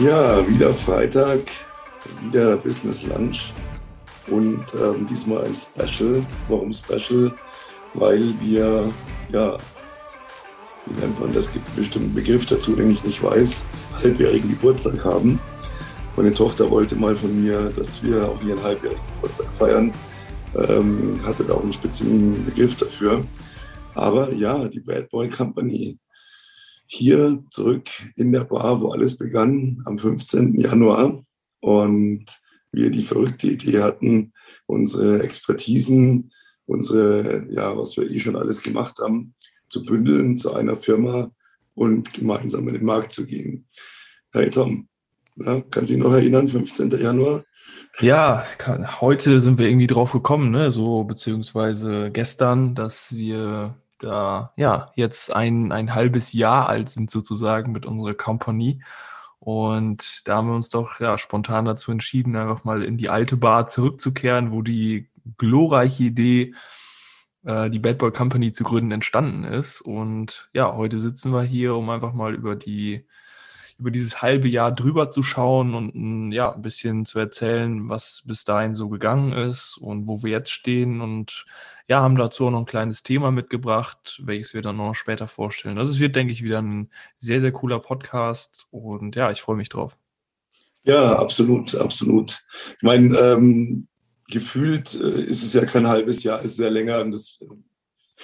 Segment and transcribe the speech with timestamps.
[0.00, 1.40] Ja, wieder Freitag,
[2.22, 3.52] wieder Business Lunch
[4.30, 6.24] und ähm, diesmal ein Special.
[6.48, 7.34] Warum Special?
[7.94, 8.92] Weil wir,
[9.32, 9.58] ja,
[10.86, 13.66] wie nennt man das, gibt einen bestimmten Begriff dazu, den ich nicht weiß,
[14.00, 15.40] halbjährigen Geburtstag haben.
[16.14, 19.92] Meine Tochter wollte mal von mir, dass wir auch ihren halbjährigen Geburtstag feiern,
[20.54, 23.24] ähm, hatte da auch einen speziellen Begriff dafür.
[23.96, 25.98] Aber ja, die Bad Boy Company
[26.88, 30.58] hier zurück in der Bar, wo alles begann, am 15.
[30.58, 31.22] Januar.
[31.60, 32.24] Und
[32.72, 34.32] wir die verrückte Idee hatten,
[34.66, 36.32] unsere Expertisen,
[36.66, 39.34] unsere, ja, was wir eh schon alles gemacht haben,
[39.68, 41.30] zu bündeln zu einer Firma
[41.74, 43.66] und gemeinsam in den Markt zu gehen.
[44.32, 44.88] Hey Tom,
[45.36, 46.90] ja, kannst du dich noch erinnern, 15.
[46.90, 47.44] Januar?
[48.00, 50.70] Ja, kann, heute sind wir irgendwie drauf gekommen, ne?
[50.70, 57.72] so beziehungsweise gestern, dass wir da ja jetzt ein, ein halbes Jahr alt sind sozusagen
[57.72, 58.82] mit unserer Company.
[59.40, 63.36] Und da haben wir uns doch ja spontan dazu entschieden, einfach mal in die alte
[63.36, 66.54] Bar zurückzukehren, wo die glorreiche Idee,
[67.44, 69.80] äh, die Bad Boy Company zu gründen, entstanden ist.
[69.80, 73.06] Und ja, heute sitzen wir hier, um einfach mal über die
[73.78, 78.44] über dieses halbe Jahr drüber zu schauen und ja, ein bisschen zu erzählen, was bis
[78.44, 81.46] dahin so gegangen ist und wo wir jetzt stehen und
[81.86, 85.78] ja, haben dazu auch noch ein kleines Thema mitgebracht, welches wir dann noch später vorstellen.
[85.78, 89.56] Also es wird, denke ich, wieder ein sehr, sehr cooler Podcast und ja, ich freue
[89.56, 89.96] mich drauf.
[90.82, 92.44] Ja, absolut, absolut.
[92.76, 93.86] Ich meine, ähm,
[94.28, 97.38] gefühlt äh, ist es ja kein halbes Jahr, ist es ja länger und das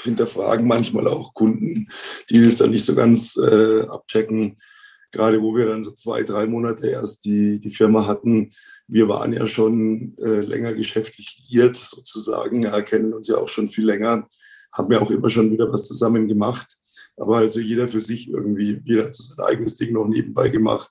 [0.02, 1.88] hinterfragen manchmal auch Kunden,
[2.28, 4.56] die das dann nicht so ganz äh, abchecken
[5.14, 8.50] gerade wo wir dann so zwei, drei Monate erst die, die Firma hatten,
[8.86, 13.68] wir waren ja schon äh, länger geschäftlich liiert sozusagen, ja, kennen uns ja auch schon
[13.68, 14.28] viel länger,
[14.72, 16.76] haben ja auch immer schon wieder was zusammen gemacht.
[17.16, 20.90] Aber also jeder für sich irgendwie, jeder hat so sein eigenes Ding noch nebenbei gemacht.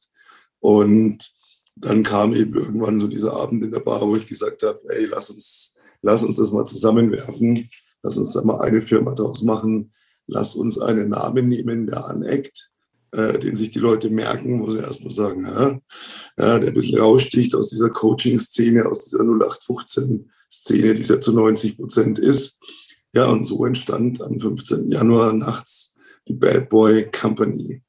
[0.59, 1.33] Und
[1.75, 5.05] dann kam eben irgendwann so dieser Abend in der Bar, wo ich gesagt habe, ey,
[5.05, 7.69] lass uns, lass uns das mal zusammenwerfen,
[8.01, 9.91] lass uns da mal eine Firma draus machen,
[10.27, 12.72] lass uns einen Namen nehmen, der aneckt
[13.13, 15.79] äh, den sich die Leute merken, wo sie erstmal sagen, ja,
[16.37, 21.33] ja, der ein bisschen raussticht aus dieser Coaching-Szene, aus dieser 0815-Szene, die es ja zu
[21.33, 22.59] 90 Prozent ist.
[23.13, 24.89] Ja, und so entstand am 15.
[24.89, 25.95] Januar nachts
[26.27, 27.83] die Bad Boy Company.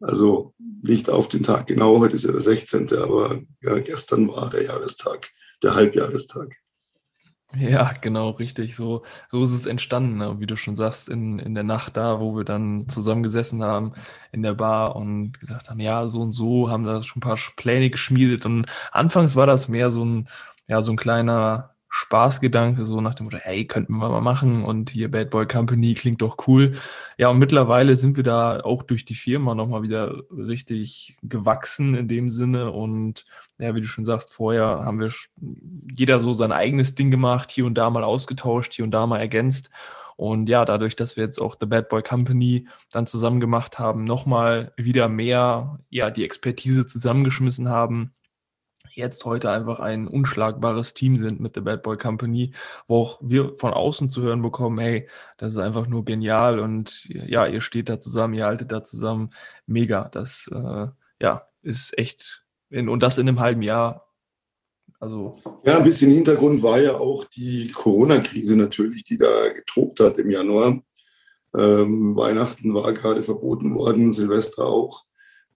[0.00, 4.50] Also nicht auf den Tag genau, heute ist ja der 16., aber ja, gestern war
[4.50, 5.30] der Jahrestag,
[5.62, 6.56] der Halbjahrestag.
[7.56, 8.74] Ja, genau, richtig.
[8.74, 10.40] So, so ist es entstanden, ne?
[10.40, 13.92] wie du schon sagst, in, in der Nacht da, wo wir dann zusammengesessen haben
[14.32, 17.38] in der Bar und gesagt haben, ja, so und so, haben da schon ein paar
[17.56, 18.44] Pläne geschmiedet.
[18.46, 20.28] Und anfangs war das mehr so ein,
[20.66, 24.90] ja, so ein kleiner Spaßgedanke, so nach dem Motto, hey, könnten wir mal machen und
[24.90, 26.72] hier Bad Boy Company klingt doch cool.
[27.18, 32.08] Ja, und mittlerweile sind wir da auch durch die Firma nochmal wieder richtig gewachsen in
[32.08, 33.26] dem Sinne und
[33.58, 35.12] ja, wie du schon sagst, vorher haben wir
[35.96, 39.20] jeder so sein eigenes Ding gemacht, hier und da mal ausgetauscht, hier und da mal
[39.20, 39.70] ergänzt.
[40.16, 44.02] Und ja, dadurch, dass wir jetzt auch The Bad Boy Company dann zusammen gemacht haben,
[44.02, 48.14] nochmal wieder mehr, ja, die Expertise zusammengeschmissen haben,
[48.94, 52.52] jetzt heute einfach ein unschlagbares Team sind mit der Bad Boy Company,
[52.86, 57.04] wo auch wir von außen zu hören bekommen, hey, das ist einfach nur genial und
[57.08, 59.30] ja, ihr steht da zusammen, ihr haltet da zusammen,
[59.66, 60.08] mega.
[60.08, 60.86] Das äh,
[61.20, 64.12] ja, ist echt, in, und das in einem halben Jahr.
[65.00, 70.18] Also, ja, ein bisschen Hintergrund war ja auch die Corona-Krise natürlich, die da getobt hat
[70.18, 70.80] im Januar.
[71.56, 75.04] Ähm, Weihnachten war gerade verboten worden, Silvester auch.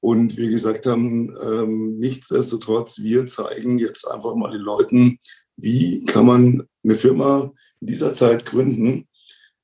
[0.00, 5.18] Und wir gesagt haben, ähm, nichtsdestotrotz, wir zeigen jetzt einfach mal den Leuten,
[5.56, 9.08] wie kann man eine Firma in dieser Zeit gründen,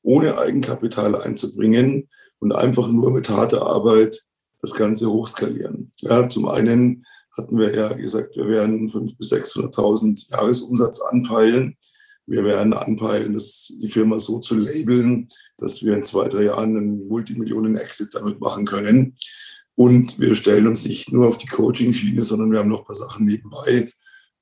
[0.03, 2.09] ohne Eigenkapital einzubringen
[2.41, 4.23] und einfach nur mit harter Arbeit
[4.61, 5.93] das Ganze hochskalieren.
[5.99, 7.07] Ja, zum einen
[7.37, 11.77] hatten wir ja gesagt, wir werden 500.000 bis 600.000 Jahresumsatz anpeilen.
[12.27, 15.29] Wir werden anpeilen, das, die Firma so zu labeln,
[15.59, 19.17] dass wir in zwei, drei Jahren einen Multimillionen-Exit damit machen können.
[19.77, 22.95] Und wir stellen uns nicht nur auf die Coaching-Schiene, sondern wir haben noch ein paar
[22.95, 23.91] Sachen nebenbei.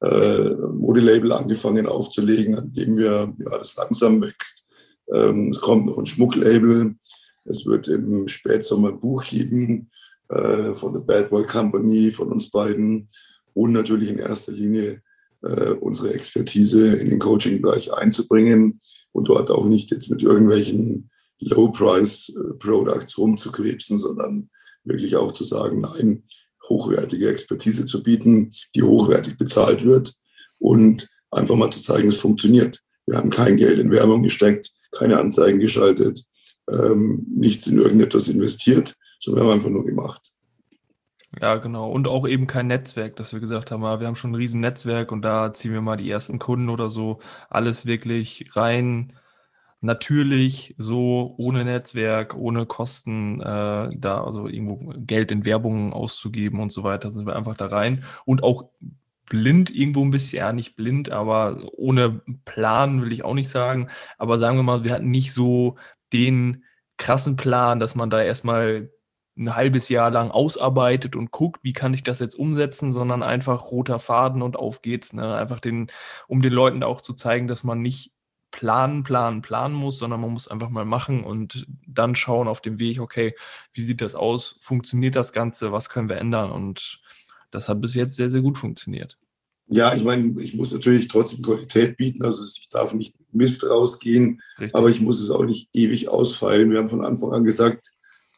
[0.00, 4.68] Äh, Modelabel angefangen aufzulegen, an dem wir, ja, das langsam wächst.
[5.14, 6.96] Ähm, es kommt noch ein Schmucklabel.
[7.44, 9.90] Es wird im Spätsommer ein Buch geben
[10.28, 13.08] äh, von der Bad Boy Company, von uns beiden.
[13.54, 15.02] Und natürlich in erster Linie
[15.42, 18.80] äh, unsere Expertise in den Coaching-Bereich einzubringen
[19.12, 24.50] und dort auch nicht jetzt mit irgendwelchen Low-Price-Products rumzukrebsen, sondern
[24.84, 26.24] wirklich auch zu sagen, nein,
[26.68, 30.14] hochwertige Expertise zu bieten, die hochwertig bezahlt wird
[30.58, 32.80] und einfach mal zu zeigen, es funktioniert.
[33.06, 36.24] Wir haben kein Geld in Werbung gesteckt, keine Anzeigen geschaltet,
[36.70, 40.32] ähm, nichts in irgendetwas investiert, sondern wir haben einfach nur gemacht.
[41.40, 41.90] Ja, genau.
[41.90, 44.60] Und auch eben kein Netzwerk, dass wir gesagt haben, ah, wir haben schon ein riesen
[44.60, 47.20] Netzwerk und da ziehen wir mal die ersten Kunden oder so.
[47.48, 49.14] Alles wirklich rein
[49.82, 56.72] natürlich, so ohne Netzwerk, ohne Kosten, äh, da also irgendwo Geld in Werbung auszugeben und
[56.72, 58.04] so weiter, sind wir einfach da rein.
[58.24, 58.70] Und auch
[59.28, 63.88] blind irgendwo ein bisschen, ja, nicht blind, aber ohne Plan will ich auch nicht sagen.
[64.18, 65.76] Aber sagen wir mal, wir hatten nicht so
[66.12, 66.64] den
[66.96, 68.90] krassen Plan, dass man da erstmal
[69.36, 73.70] ein halbes Jahr lang ausarbeitet und guckt, wie kann ich das jetzt umsetzen, sondern einfach
[73.70, 75.12] roter Faden und auf geht's.
[75.12, 75.34] Ne?
[75.34, 75.88] Einfach den,
[76.28, 78.12] um den Leuten auch zu zeigen, dass man nicht
[78.52, 82.78] planen, planen, planen muss, sondern man muss einfach mal machen und dann schauen auf dem
[82.78, 83.34] Weg, okay,
[83.72, 84.56] wie sieht das aus?
[84.60, 85.72] Funktioniert das Ganze?
[85.72, 86.52] Was können wir ändern?
[86.52, 87.00] Und
[87.50, 89.18] das hat bis jetzt sehr, sehr gut funktioniert.
[89.68, 92.22] Ja, ich meine, ich muss natürlich trotzdem Qualität bieten.
[92.24, 94.74] Also ich darf nicht Mist rausgehen, Richtig.
[94.74, 96.70] aber ich muss es auch nicht ewig ausfeilen.
[96.70, 97.92] Wir haben von Anfang an gesagt,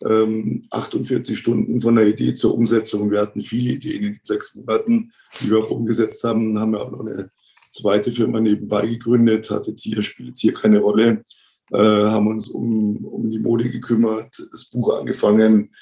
[0.05, 3.11] ähm, 48 Stunden von der Idee zur Umsetzung.
[3.11, 6.59] Wir hatten viele Ideen in den sechs Monaten, die wir auch umgesetzt haben.
[6.59, 7.31] Haben wir auch noch eine
[7.75, 11.25] zweite Firma nebenbei gegründet, hat jetzt hier, spielt jetzt hier keine Rolle.
[11.73, 15.75] Äh, haben uns um, um die Mode gekümmert, das Buch angefangen.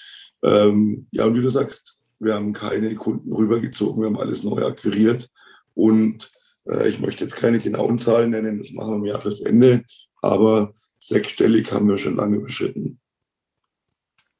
[0.43, 4.65] Ähm, ja, und wie du sagst, wir haben keine Kunden rübergezogen, wir haben alles neu
[4.65, 5.29] akquiriert.
[5.75, 6.31] Und
[6.67, 9.85] äh, ich möchte jetzt keine genauen Zahlen nennen, das machen wir am Jahresende,
[10.23, 13.01] aber sechsstellig haben wir schon lange überschritten.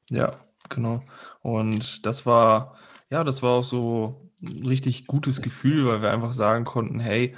[0.09, 0.39] Ja,
[0.69, 1.03] genau.
[1.41, 2.77] Und das war,
[3.09, 7.35] ja, das war auch so ein richtig gutes Gefühl, weil wir einfach sagen konnten, hey,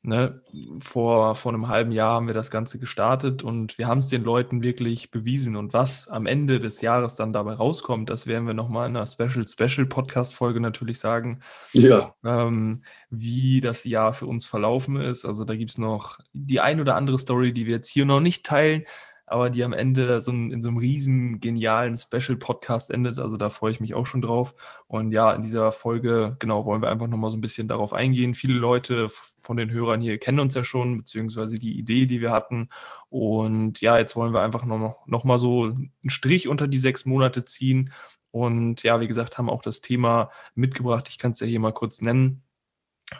[0.00, 0.40] Ne,
[0.78, 4.22] vor, vor einem halben Jahr haben wir das Ganze gestartet und wir haben es den
[4.22, 5.56] Leuten wirklich bewiesen.
[5.56, 9.06] Und was am Ende des Jahres dann dabei rauskommt, das werden wir nochmal in einer
[9.06, 11.40] Special, Special Podcast-Folge natürlich sagen.
[11.72, 12.14] Ja.
[12.24, 15.24] Ähm, wie das Jahr für uns verlaufen ist.
[15.24, 18.20] Also da gibt es noch die ein oder andere Story, die wir jetzt hier noch
[18.20, 18.84] nicht teilen,
[19.30, 23.18] aber die am Ende so ein, in so einem riesen genialen Special-Podcast endet.
[23.18, 24.54] Also da freue ich mich auch schon drauf.
[24.86, 28.34] Und ja, in dieser Folge, genau, wollen wir einfach nochmal so ein bisschen darauf eingehen.
[28.34, 29.08] Viele Leute
[29.42, 32.68] von den Hörern hier kennen uns ja schon, beziehungsweise die Idee, die wir hatten.
[33.10, 37.44] Und ja, jetzt wollen wir einfach noch, noch so einen Strich unter die sechs Monate
[37.44, 37.92] ziehen.
[38.30, 41.08] Und ja, wie gesagt, haben auch das Thema mitgebracht.
[41.08, 42.42] Ich kann es ja hier mal kurz nennen.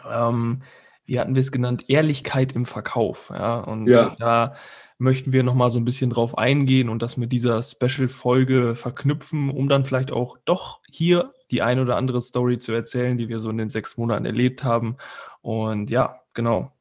[0.07, 0.61] Ähm,
[1.09, 1.85] wie hatten wir es genannt?
[1.87, 3.31] Ehrlichkeit im Verkauf.
[3.33, 4.15] Ja, und ja.
[4.19, 4.55] da
[4.99, 9.67] möchten wir nochmal so ein bisschen drauf eingehen und das mit dieser Special-Folge verknüpfen, um
[9.69, 13.49] dann vielleicht auch doch hier die ein oder andere Story zu erzählen, die wir so
[13.49, 14.97] in den sechs Monaten erlebt haben.
[15.41, 16.71] Und ja, genau.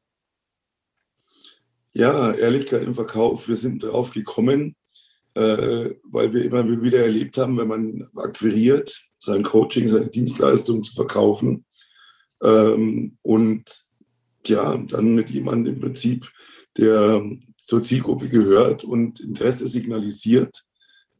[1.92, 3.48] Ja, Ehrlichkeit im Verkauf.
[3.48, 4.76] Wir sind drauf gekommen,
[5.34, 10.92] äh, weil wir immer wieder erlebt haben, wenn man akquiriert, sein Coaching, seine Dienstleistung zu
[10.92, 11.64] verkaufen
[12.42, 13.87] ähm, und
[14.48, 16.30] ja, dann mit jemandem im Prinzip,
[16.76, 17.22] der
[17.56, 20.64] zur Zielgruppe gehört und Interesse signalisiert,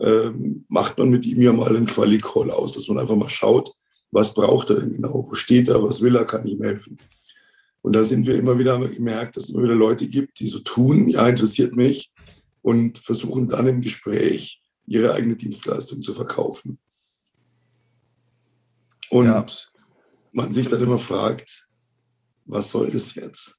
[0.01, 3.73] ähm, macht man mit ihm ja mal einen Quali-Call aus, dass man einfach mal schaut,
[4.11, 6.99] was braucht er denn genau, wo steht er, was will er, kann ich ihm helfen.
[7.83, 10.61] Und da sind wir immer wieder gemerkt, dass es immer wieder Leute gibt, die so
[10.61, 12.11] tun, ja, interessiert mich
[12.63, 16.79] und versuchen dann im Gespräch ihre eigene Dienstleistung zu verkaufen.
[19.11, 19.47] Und ja.
[20.33, 21.68] man sich dann immer fragt,
[22.49, 23.59] was soll das jetzt?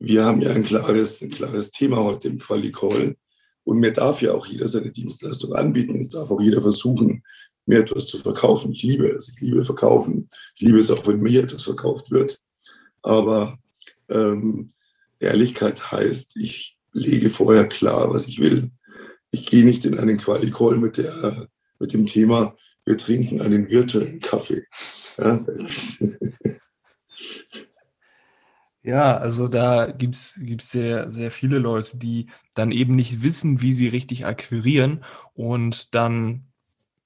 [0.00, 3.16] wir haben ja ein klares, ein klares Thema heute im Quali-Call.
[3.64, 5.94] Und mir darf ja auch jeder seine Dienstleistung anbieten.
[5.96, 7.22] Es darf auch jeder versuchen,
[7.66, 8.72] mir etwas zu verkaufen.
[8.72, 9.28] Ich liebe es.
[9.28, 10.30] Ich liebe Verkaufen.
[10.56, 12.38] Ich liebe es auch, wenn mir etwas verkauft wird.
[13.02, 13.58] Aber
[14.08, 14.72] ähm,
[15.20, 18.70] Ehrlichkeit heißt, ich lege vorher klar, was ich will.
[19.30, 21.00] Ich gehe nicht in einen Quali-Call mit,
[21.78, 24.64] mit dem Thema, wir trinken einen virtuellen Kaffee.
[25.18, 25.44] Ja?
[28.82, 33.74] Ja, also da gibt's gibt's sehr, sehr viele Leute, die dann eben nicht wissen, wie
[33.74, 36.46] sie richtig akquirieren und dann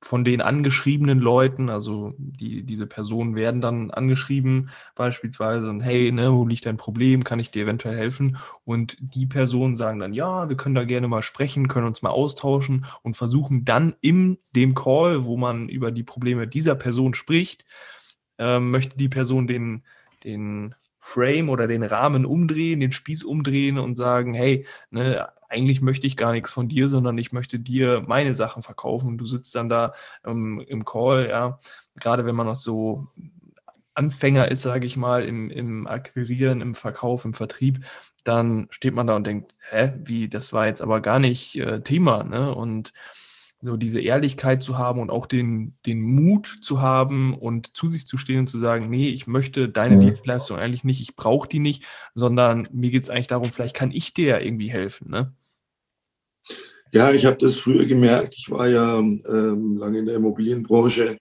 [0.01, 6.33] von den angeschriebenen Leuten, also die, diese Personen werden dann angeschrieben beispielsweise und hey, ne,
[6.33, 8.37] wo liegt dein Problem, kann ich dir eventuell helfen?
[8.65, 12.11] Und die Personen sagen dann, ja, wir können da gerne mal sprechen, können uns mal
[12.11, 17.65] austauschen und versuchen dann in dem Call, wo man über die Probleme dieser Person spricht,
[18.39, 19.85] äh, möchte die Person den,
[20.25, 20.75] den
[21.07, 26.17] Frame oder den Rahmen umdrehen, den Spieß umdrehen und sagen, hey, ne, eigentlich möchte ich
[26.17, 29.09] gar nichts von dir, sondern ich möchte dir meine Sachen verkaufen.
[29.09, 29.93] Und du sitzt dann da
[30.25, 31.59] ähm, im Call, ja,
[32.01, 33.09] gerade wenn man noch so
[33.93, 37.85] Anfänger ist, sage ich mal, im, im Akquirieren, im Verkauf, im Vertrieb,
[38.25, 41.83] dann steht man da und denkt, hä, wie, das war jetzt aber gar nicht äh,
[41.83, 42.53] Thema, ne?
[42.55, 42.95] Und
[43.65, 48.07] so diese Ehrlichkeit zu haben und auch den, den Mut zu haben und zu sich
[48.07, 50.01] zu stehen und zu sagen, nee, ich möchte deine mhm.
[50.01, 53.91] Dienstleistung eigentlich nicht, ich brauche die nicht, sondern mir geht es eigentlich darum, vielleicht kann
[53.91, 55.11] ich dir ja irgendwie helfen.
[55.11, 55.33] Ne?
[56.93, 58.35] Ja, ich habe das früher gemerkt.
[58.37, 61.17] Ich war ja ähm, lange in der Immobilienbranche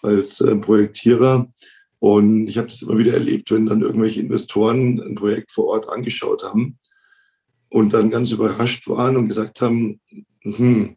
[0.00, 1.52] als äh, Projektierer.
[1.98, 5.88] Und ich habe das immer wieder erlebt, wenn dann irgendwelche Investoren ein Projekt vor Ort
[5.88, 6.78] angeschaut haben
[7.70, 10.00] und dann ganz überrascht waren und gesagt haben,
[10.42, 10.96] hm,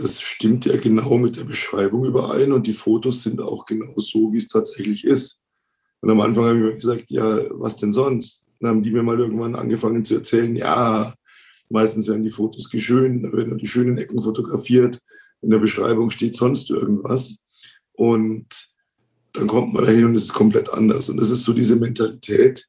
[0.00, 4.32] das stimmt ja genau mit der Beschreibung überein und die Fotos sind auch genau so,
[4.32, 5.42] wie es tatsächlich ist.
[6.00, 8.42] Und am Anfang habe ich mir gesagt, ja, was denn sonst?
[8.60, 11.14] Dann haben die mir mal irgendwann angefangen zu erzählen, ja,
[11.68, 14.98] meistens werden die Fotos geschönt, da werden die schönen Ecken fotografiert,
[15.42, 17.44] in der Beschreibung steht sonst irgendwas.
[17.92, 18.46] Und
[19.32, 21.10] dann kommt man dahin und es ist komplett anders.
[21.10, 22.66] Und das ist so diese Mentalität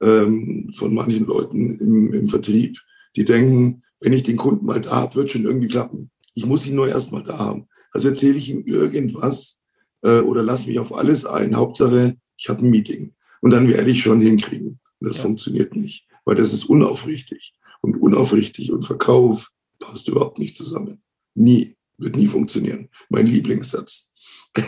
[0.00, 2.78] ähm, von manchen Leuten im, im Vertrieb,
[3.16, 6.10] die denken, wenn ich den Kunden mal da habe, wird schon irgendwie klappen.
[6.38, 7.66] Ich muss ihn nur erst mal da haben.
[7.90, 9.60] Also erzähle ich ihm irgendwas
[10.02, 11.56] äh, oder lass mich auf alles ein.
[11.56, 13.16] Hauptsache, ich habe ein Meeting.
[13.40, 14.78] Und dann werde ich schon hinkriegen.
[15.00, 15.22] Und das ja.
[15.22, 17.54] funktioniert nicht, weil das ist unaufrichtig.
[17.80, 21.02] Und unaufrichtig und Verkauf passt überhaupt nicht zusammen.
[21.34, 21.76] Nie.
[21.96, 22.88] Wird nie funktionieren.
[23.08, 24.14] Mein Lieblingssatz.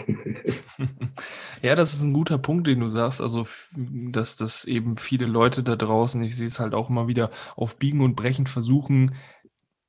[1.62, 3.20] ja, das ist ein guter Punkt, den du sagst.
[3.20, 3.46] Also,
[3.76, 7.76] dass das eben viele Leute da draußen, ich sehe es halt auch immer wieder auf
[7.76, 9.14] Biegen und Brechen versuchen,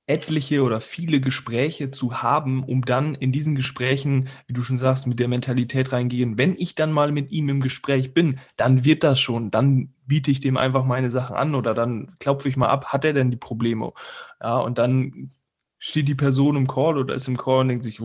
[0.08, 5.08] etliche oder viele Gespräche zu haben, um dann in diesen Gesprächen, wie du schon sagst,
[5.08, 6.38] mit der Mentalität reingehen.
[6.38, 9.51] Wenn ich dann mal mit ihm im Gespräch bin, dann wird das schon.
[9.51, 13.05] Dann biete ich dem einfach meine Sachen an oder dann klopfe ich mal ab, hat
[13.05, 13.93] er denn die Probleme?
[14.41, 15.31] Ja, und dann
[15.79, 18.01] steht die Person im Call oder ist im Call und denkt sich,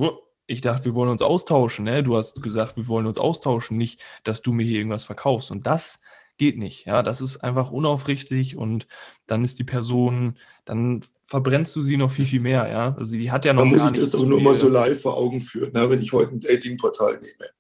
[0.47, 1.85] ich dachte, wir wollen uns austauschen.
[1.85, 2.03] Ne?
[2.03, 5.51] Du hast gesagt, wir wollen uns austauschen, nicht, dass du mir hier irgendwas verkaufst.
[5.51, 6.01] Und das
[6.37, 6.87] geht nicht.
[6.87, 8.87] Ja, das ist einfach unaufrichtig und
[9.27, 12.69] dann ist die Person, dann verbrennst du sie noch viel, viel mehr.
[12.69, 13.65] Ja, also die hat ja noch.
[13.65, 15.89] Man muss sich das doch nur mal so live vor Augen führen, ne?
[15.91, 17.51] wenn ich heute ein Datingportal nehme.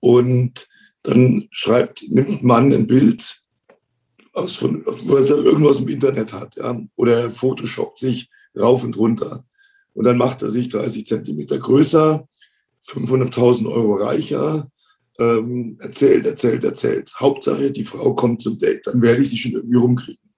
[0.00, 0.68] Und
[1.02, 3.42] dann schreibt, nimmt ein Mann ein Bild
[4.32, 8.96] aus von, wo er irgendwas im Internet hat, ja, oder er photoshoppt sich rauf und
[8.96, 9.44] runter.
[9.92, 12.28] Und dann macht er sich 30 Zentimeter größer,
[12.84, 14.70] 500.000 Euro reicher,
[15.18, 17.12] ähm, erzählt, erzählt, erzählt.
[17.18, 20.30] Hauptsache, die Frau kommt zum Date, dann werde ich sie schon irgendwie rumkriegen.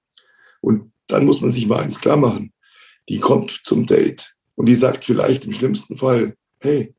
[0.61, 2.52] Und dann muss man sich mal eins klar machen.
[3.09, 6.95] Die kommt zum Date und die sagt vielleicht im schlimmsten Fall, hey,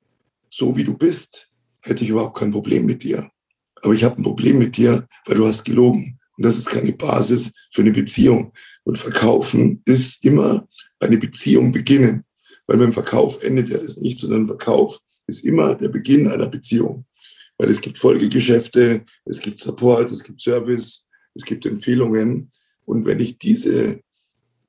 [0.49, 1.49] so wie du bist,
[1.81, 3.29] hätte ich überhaupt kein Problem mit dir.
[3.81, 6.19] Aber ich habe ein Problem mit dir, weil du hast gelogen.
[6.37, 8.53] Und das ist keine Basis für eine Beziehung.
[8.83, 10.67] Und Verkaufen ist immer
[10.99, 12.23] eine Beziehung beginnen.
[12.67, 17.05] Weil beim Verkauf endet ja das nicht, sondern Verkauf ist immer der Beginn einer Beziehung.
[17.57, 22.51] Weil es gibt Folgegeschäfte, es gibt Support, es gibt Service, es gibt Empfehlungen.
[22.85, 24.01] Und wenn ich diese,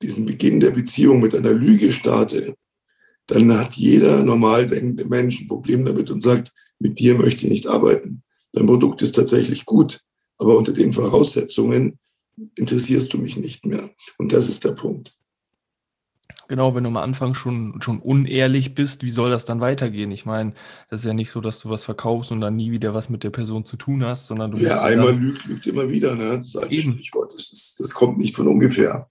[0.01, 2.55] diesen Beginn der Beziehung mit einer Lüge starte,
[3.27, 7.51] dann hat jeder normal denkende Mensch ein Problem damit und sagt, mit dir möchte ich
[7.51, 8.23] nicht arbeiten.
[8.53, 10.01] Dein Produkt ist tatsächlich gut,
[10.37, 11.99] aber unter den Voraussetzungen
[12.55, 13.91] interessierst du mich nicht mehr.
[14.17, 15.11] Und das ist der Punkt.
[16.47, 20.11] Genau, wenn du am Anfang schon, schon unehrlich bist, wie soll das dann weitergehen?
[20.11, 20.53] Ich meine,
[20.89, 23.23] das ist ja nicht so, dass du was verkaufst und dann nie wieder was mit
[23.23, 24.59] der Person zu tun hast, sondern du.
[24.59, 26.37] Wer einmal lügt, lügt immer wieder, ne?
[26.37, 26.93] Das alte Eben.
[26.93, 27.33] Sprichwort.
[27.33, 29.09] Das, ist, das kommt nicht von ungefähr.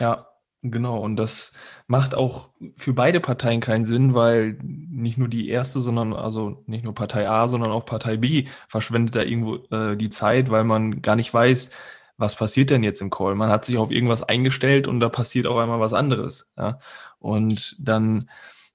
[0.00, 0.26] Ja,
[0.62, 1.00] genau.
[1.00, 1.52] Und das
[1.86, 6.84] macht auch für beide Parteien keinen Sinn, weil nicht nur die erste, sondern also nicht
[6.84, 11.02] nur Partei A, sondern auch Partei B verschwendet da irgendwo äh, die Zeit, weil man
[11.02, 11.70] gar nicht weiß,
[12.18, 13.34] was passiert denn jetzt im Call?
[13.34, 16.50] Man hat sich auf irgendwas eingestellt und da passiert auf einmal was anderes.
[16.56, 16.78] Ja?
[17.18, 18.30] Und dann,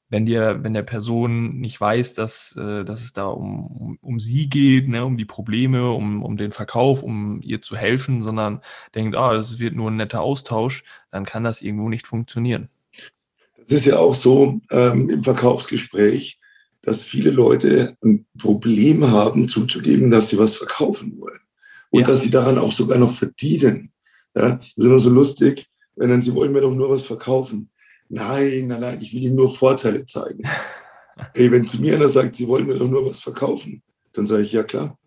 [0.10, 4.20] wenn dir, wenn der Person nicht weiß, dass, äh, dass es da um, um, um
[4.20, 8.62] sie geht, ne, um die Probleme, um, um den Verkauf, um ihr zu helfen, sondern
[8.94, 12.70] denkt, ah, das wird nur ein netter Austausch, dann kann das irgendwo nicht funktionieren.
[13.68, 16.40] Das ist ja auch so ähm, im Verkaufsgespräch,
[16.82, 21.40] dass viele Leute ein Problem haben, zuzugeben, dass sie was verkaufen wollen
[21.92, 22.08] und ja.
[22.08, 23.92] dass sie daran auch sogar noch verdienen.
[24.36, 27.70] Ja, das ist immer so lustig, wenn dann, sie wollen mir doch nur was verkaufen.
[28.10, 30.44] Nein, nein, nein, ich will ihnen nur Vorteile zeigen.
[31.36, 33.84] Hey, wenn zu mir einer sagt, sie wollen mir doch nur was verkaufen,
[34.14, 34.98] dann sage ich, ja klar,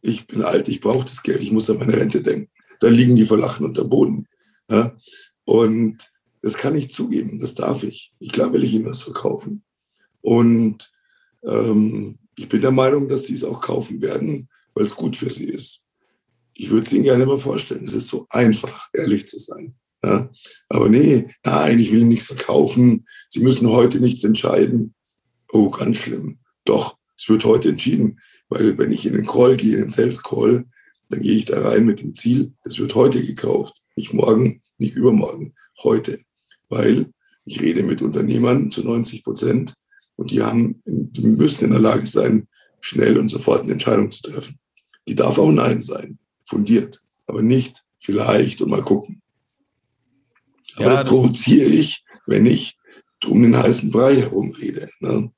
[0.00, 2.48] ich bin alt, ich brauche das Geld, ich muss an meine Rente denken.
[2.80, 4.26] Dann liegen die vor Lachen unter Boden.
[4.70, 4.96] Ja?
[5.44, 5.98] Und
[6.40, 8.14] das kann ich zugeben, das darf ich.
[8.18, 9.62] Ich klar will ich ihnen was verkaufen.
[10.22, 10.90] Und
[11.44, 15.28] ähm, ich bin der Meinung, dass sie es auch kaufen werden, weil es gut für
[15.28, 15.85] sie ist
[16.58, 17.84] ich würde es Ihnen gerne mal vorstellen.
[17.84, 19.74] Es ist so einfach, ehrlich zu sein.
[20.02, 20.30] Ja?
[20.68, 23.06] Aber nee, nein, ich will Ihnen nichts verkaufen.
[23.28, 24.94] Sie müssen heute nichts entscheiden.
[25.52, 26.38] Oh, ganz schlimm.
[26.64, 28.20] Doch, es wird heute entschieden.
[28.48, 30.64] Weil wenn ich in den Call gehe, in den Sales Call,
[31.10, 33.82] dann gehe ich da rein mit dem Ziel, es wird heute gekauft.
[33.94, 36.20] Nicht morgen, nicht übermorgen, heute.
[36.68, 37.12] Weil
[37.44, 39.74] ich rede mit Unternehmern zu 90 Prozent
[40.16, 42.48] und die haben, die müssen in der Lage sein,
[42.80, 44.58] schnell und sofort eine Entscheidung zu treffen.
[45.06, 49.20] Die darf auch Nein sein fundiert, aber nicht vielleicht und mal gucken.
[50.76, 52.76] Aber ja, das, das provoziere ich, wenn ich
[53.20, 54.88] drum den heißen Brei herumrede.
[55.00, 55.30] Ne?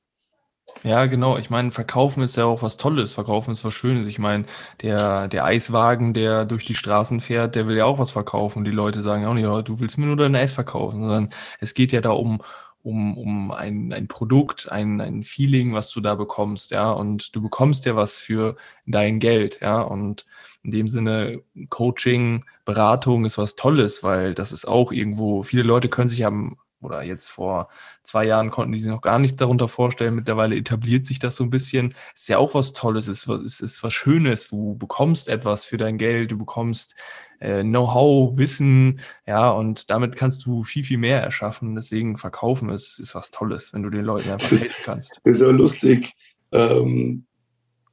[0.84, 1.36] Ja, genau.
[1.38, 3.12] Ich meine, Verkaufen ist ja auch was Tolles.
[3.12, 4.06] Verkaufen ist was Schönes.
[4.06, 4.44] Ich meine,
[4.82, 8.64] der, der Eiswagen, der durch die Straßen fährt, der will ja auch was verkaufen.
[8.64, 11.74] Die Leute sagen auch nicht, ja, du willst mir nur dein Eis verkaufen, sondern es
[11.74, 12.42] geht ja da um,
[12.88, 16.90] um, um ein, ein Produkt, ein, ein Feeling, was du da bekommst, ja.
[16.90, 19.80] Und du bekommst ja was für dein Geld, ja.
[19.82, 20.24] Und
[20.62, 25.88] in dem Sinne, Coaching, Beratung ist was Tolles, weil das ist auch irgendwo, viele Leute
[25.88, 27.68] können sich am oder jetzt vor
[28.02, 30.14] zwei Jahren konnten die sich noch gar nichts darunter vorstellen.
[30.14, 31.94] Mittlerweile etabliert sich das so ein bisschen.
[32.14, 34.48] Ist ja auch was Tolles, ist, ist, ist was Schönes.
[34.48, 36.94] Du bekommst etwas für dein Geld, du bekommst
[37.40, 41.74] äh, Know-how, Wissen, ja, und damit kannst du viel, viel mehr erschaffen.
[41.74, 45.20] Deswegen verkaufen ist, ist was Tolles, wenn du den Leuten einfach helfen kannst.
[45.24, 46.12] Das ist ja lustig.
[46.52, 47.24] Ähm,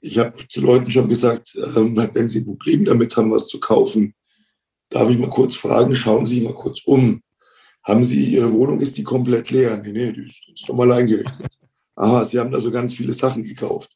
[0.02, 3.60] ich habe zu Leuten schon gesagt, ähm, wenn sie ein Problem damit haben, was zu
[3.60, 4.14] kaufen,
[4.90, 7.22] darf ich mal kurz fragen, schauen Sie mal kurz um
[7.86, 9.78] haben Sie, Ihre Wohnung, ist die komplett leer?
[9.78, 11.60] Nee, nee, die ist ganz normal eingerichtet.
[11.96, 13.92] Aha, Sie haben also ganz viele Sachen gekauft.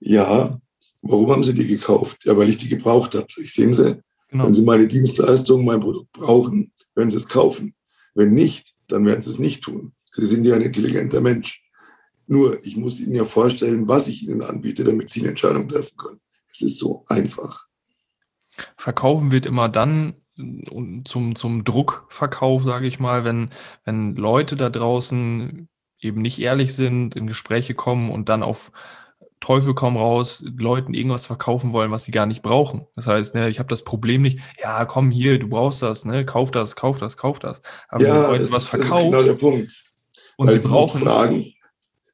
[0.00, 0.58] Ja,
[1.02, 2.24] warum haben Sie die gekauft?
[2.24, 3.26] Ja, weil ich die gebraucht habe.
[3.36, 4.46] Ich sehen Sie, genau.
[4.46, 7.74] wenn Sie meine Dienstleistung, mein Produkt brauchen, werden Sie es kaufen.
[8.14, 9.92] Wenn nicht, dann werden Sie es nicht tun.
[10.12, 11.62] Sie sind ja ein intelligenter Mensch.
[12.26, 15.96] Nur, ich muss Ihnen ja vorstellen, was ich Ihnen anbiete, damit Sie eine Entscheidung treffen
[15.96, 16.20] können.
[16.50, 17.66] Es ist so einfach.
[18.76, 20.14] Verkaufen wird immer dann
[21.04, 23.50] zum, zum Druckverkauf, sage ich mal, wenn,
[23.84, 25.68] wenn Leute da draußen
[26.00, 28.72] eben nicht ehrlich sind, in Gespräche kommen und dann auf
[29.40, 32.86] Teufel komm raus, Leuten irgendwas verkaufen wollen, was sie gar nicht brauchen.
[32.94, 36.26] Das heißt, ne, ich habe das Problem nicht, ja, komm hier, du brauchst das, ne,
[36.26, 37.62] kauf das, kauf das, kauf das.
[37.88, 39.12] Aber ja, wenn Leute was verkaufen.
[39.12, 39.84] Das ist genau der Punkt.
[40.36, 41.44] Und Weil sie brauchen Fragen.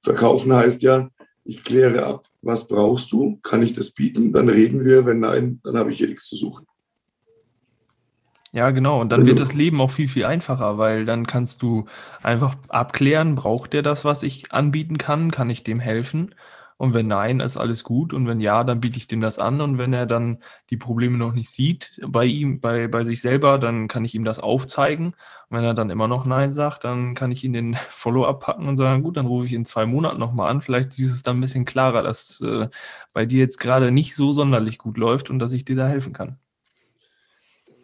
[0.03, 1.11] Verkaufen heißt ja,
[1.45, 3.39] ich kläre ab, was brauchst du?
[3.43, 4.33] Kann ich das bieten?
[4.33, 5.05] Dann reden wir.
[5.05, 6.67] Wenn nein, dann habe ich hier nichts zu suchen.
[8.57, 9.03] Ja, genau.
[9.03, 11.85] Und dann wird das Leben auch viel, viel einfacher, weil dann kannst du
[12.23, 15.31] einfach abklären, braucht der das, was ich anbieten kann?
[15.31, 16.35] Kann ich dem helfen?
[16.79, 18.15] Und wenn nein, ist alles gut.
[18.15, 19.61] Und wenn ja, dann biete ich dem das an.
[19.61, 20.39] Und wenn er dann
[20.71, 24.25] die Probleme noch nicht sieht bei ihm, bei, bei sich selber, dann kann ich ihm
[24.25, 25.09] das aufzeigen.
[25.09, 28.67] Und wenn er dann immer noch Nein sagt, dann kann ich ihn den Follow-up packen
[28.69, 30.63] und sagen, gut, dann rufe ich in zwei Monaten nochmal an.
[30.63, 32.69] Vielleicht siehst du es dann ein bisschen klarer, dass äh,
[33.13, 36.15] bei dir jetzt gerade nicht so sonderlich gut läuft und dass ich dir da helfen
[36.15, 36.39] kann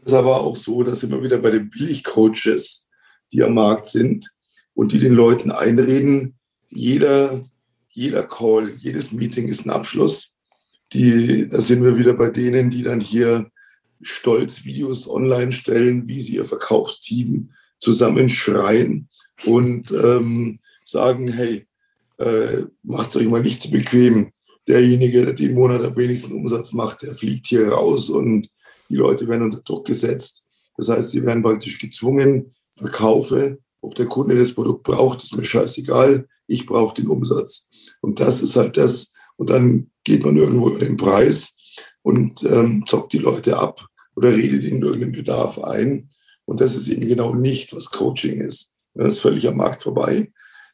[0.02, 2.88] ist aber auch so, dass immer wieder bei den Billigcoaches,
[3.32, 4.30] die am Markt sind
[4.74, 6.34] und die den Leuten einreden,
[6.70, 7.44] jeder,
[7.90, 10.36] jeder Call, jedes Meeting ist ein Abschluss.
[10.92, 13.50] Die, da sind wir wieder bei denen, die dann hier
[14.00, 19.08] stolz Videos online stellen, wie sie ihr Verkaufsteam zusammenschreien
[19.44, 21.66] und ähm, sagen, hey,
[22.18, 24.32] äh, macht euch mal nicht zu bequem.
[24.68, 28.48] Derjenige, der den Monat am wenigsten Umsatz macht, der fliegt hier raus und
[28.92, 30.44] die Leute werden unter Druck gesetzt.
[30.76, 35.44] Das heißt, sie werden praktisch gezwungen, verkaufe, ob der Kunde das Produkt braucht, ist mir
[35.44, 36.28] scheißegal.
[36.46, 37.70] Ich brauche den Umsatz.
[38.02, 39.14] Und das ist halt das.
[39.36, 41.56] Und dann geht man irgendwo über den Preis
[42.02, 46.10] und ähm, zockt die Leute ab oder redet ihnen irgendeinen Bedarf ein.
[46.44, 48.76] Und das ist eben genau nicht, was Coaching ist.
[48.92, 50.30] Das ist völlig am Markt vorbei.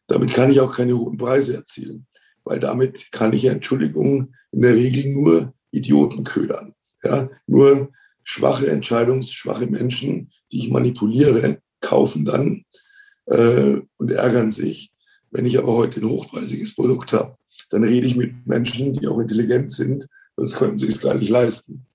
[0.08, 2.08] Damit kann ich auch keine hohen Preise erzielen,
[2.42, 6.74] weil damit kann ich, Entschuldigung, in der Regel nur Idioten ködern.
[7.04, 7.92] Ja, nur
[8.28, 12.64] schwache entscheidungsschwache Menschen, die ich manipuliere, kaufen dann
[13.24, 14.90] äh, und ärgern sich.
[15.30, 17.36] Wenn ich aber heute ein hochpreisiges Produkt habe,
[17.70, 21.30] dann rede ich mit Menschen, die auch intelligent sind, sonst könnten sie es gar nicht
[21.30, 21.86] leisten.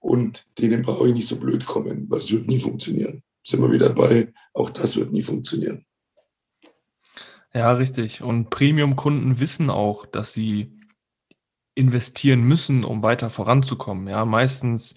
[0.00, 3.22] Und denen brauche ich nicht so blöd kommen, weil es wird nie funktionieren.
[3.44, 5.84] Sind wir wieder dabei, auch das wird nie funktionieren.
[7.54, 8.22] Ja, richtig.
[8.22, 10.72] Und Premium-Kunden wissen auch, dass sie
[11.76, 14.08] investieren müssen, um weiter voranzukommen.
[14.08, 14.94] Ja, meistens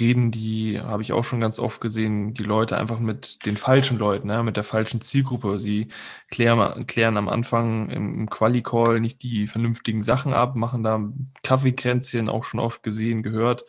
[0.00, 3.98] reden die, habe ich auch schon ganz oft gesehen, die Leute einfach mit den falschen
[3.98, 5.58] Leuten, ja, mit der falschen Zielgruppe.
[5.60, 5.88] Sie
[6.30, 11.00] klären, klären am Anfang im Quali-Call nicht die vernünftigen Sachen ab, machen da
[11.42, 13.64] Kaffeekränzchen, auch schon oft gesehen, gehört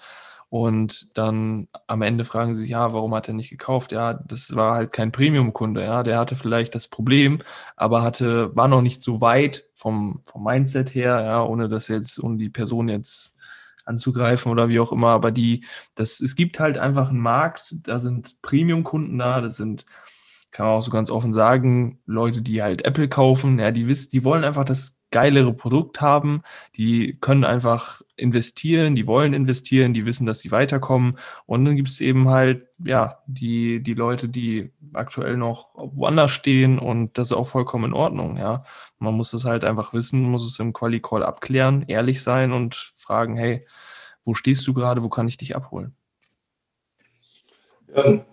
[0.54, 3.92] und dann am Ende fragen sie sich, ja, warum hat er nicht gekauft?
[3.92, 7.40] Ja, das war halt kein Premium-Kunde, ja, der hatte vielleicht das Problem,
[7.76, 12.22] aber hatte, war noch nicht so weit vom, vom Mindset her, ja, ohne das jetzt,
[12.22, 13.36] ohne die Person jetzt
[13.86, 17.98] anzugreifen oder wie auch immer, aber die, das, es gibt halt einfach einen Markt, da
[17.98, 19.88] sind Premium-Kunden da, das sind
[20.54, 24.12] kann man auch so ganz offen sagen, Leute, die halt Apple kaufen, ja, die wissen,
[24.12, 26.44] die wollen einfach das geilere Produkt haben,
[26.76, 31.18] die können einfach investieren, die wollen investieren, die wissen, dass sie weiterkommen.
[31.48, 36.78] Und dann gibt es eben halt, ja, die, die Leute, die aktuell noch woanders stehen
[36.78, 38.64] und das ist auch vollkommen in Ordnung, ja.
[39.00, 43.38] Man muss es halt einfach wissen, muss es im Quali-Call abklären, ehrlich sein und fragen,
[43.38, 43.66] hey,
[44.24, 45.96] wo stehst du gerade, wo kann ich dich abholen?
[47.96, 48.26] Ja,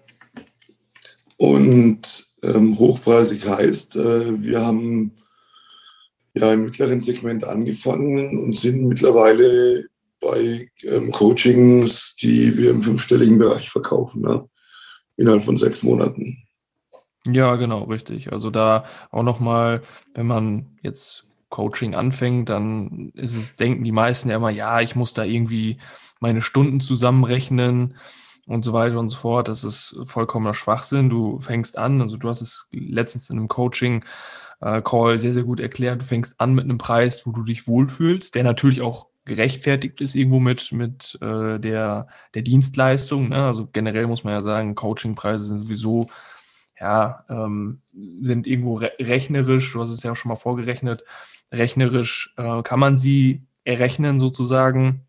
[1.40, 5.12] und ähm, hochpreisig heißt, äh, wir haben
[6.34, 9.86] ja im mittleren Segment angefangen und sind mittlerweile
[10.20, 14.44] bei ähm, Coachings, die wir im fünfstelligen Bereich verkaufen, ne?
[15.16, 16.46] innerhalb von sechs Monaten.
[17.24, 18.30] Ja, genau, richtig.
[18.30, 19.80] Also da auch nochmal,
[20.12, 24.94] wenn man jetzt Coaching anfängt, dann ist es, denken die meisten ja immer, ja, ich
[24.94, 25.78] muss da irgendwie
[26.20, 27.94] meine Stunden zusammenrechnen
[28.50, 29.48] und so weiter und so fort.
[29.48, 31.08] Das ist vollkommener Schwachsinn.
[31.08, 34.04] Du fängst an, also du hast es letztens in einem Coaching
[34.60, 36.00] äh, Call sehr, sehr gut erklärt.
[36.00, 40.16] Du fängst an mit einem Preis, wo du dich wohlfühlst, der natürlich auch gerechtfertigt ist
[40.16, 43.28] irgendwo mit, mit äh, der, der Dienstleistung.
[43.28, 43.44] Ne?
[43.44, 46.08] Also generell muss man ja sagen, Coachingpreise sind sowieso
[46.80, 47.82] ja, ähm,
[48.20, 51.04] sind irgendwo re rechnerisch, du hast es ja auch schon mal vorgerechnet,
[51.52, 55.06] rechnerisch äh, kann man sie errechnen sozusagen.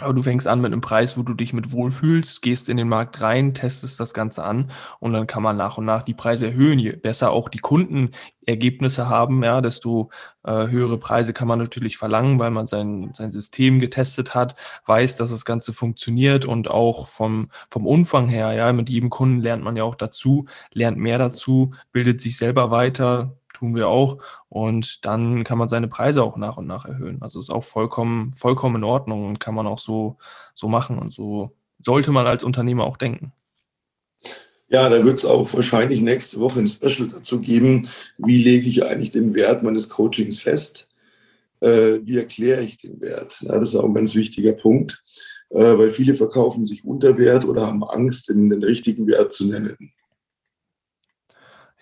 [0.00, 2.88] Aber du fängst an mit einem Preis, wo du dich mit wohlfühlst, gehst in den
[2.88, 6.46] Markt rein, testest das Ganze an und dann kann man nach und nach die Preise
[6.46, 6.78] erhöhen.
[6.78, 10.08] Je besser auch die Kundenergebnisse haben, ja, desto
[10.44, 15.16] äh, höhere Preise kann man natürlich verlangen, weil man sein, sein System getestet hat, weiß,
[15.16, 19.62] dass das Ganze funktioniert und auch vom, vom Umfang her, ja, mit jedem Kunden lernt
[19.62, 24.18] man ja auch dazu, lernt mehr dazu, bildet sich selber weiter, tun wir auch.
[24.48, 27.22] Und dann kann man seine Preise auch nach und nach erhöhen.
[27.22, 30.16] Also ist auch vollkommen, vollkommen in Ordnung und kann man auch so,
[30.54, 30.98] so machen.
[30.98, 33.32] Und so sollte man als Unternehmer auch denken.
[34.68, 38.84] Ja, da wird es auch wahrscheinlich nächste Woche ein Special dazu geben, wie lege ich
[38.84, 40.88] eigentlich den Wert meines Coachings fest?
[41.60, 43.36] Äh, wie erkläre ich den Wert?
[43.42, 45.04] Ja, das ist auch ein ganz wichtiger Punkt,
[45.50, 49.46] äh, weil viele verkaufen sich unter Wert oder haben Angst, den, den richtigen Wert zu
[49.46, 49.92] nennen.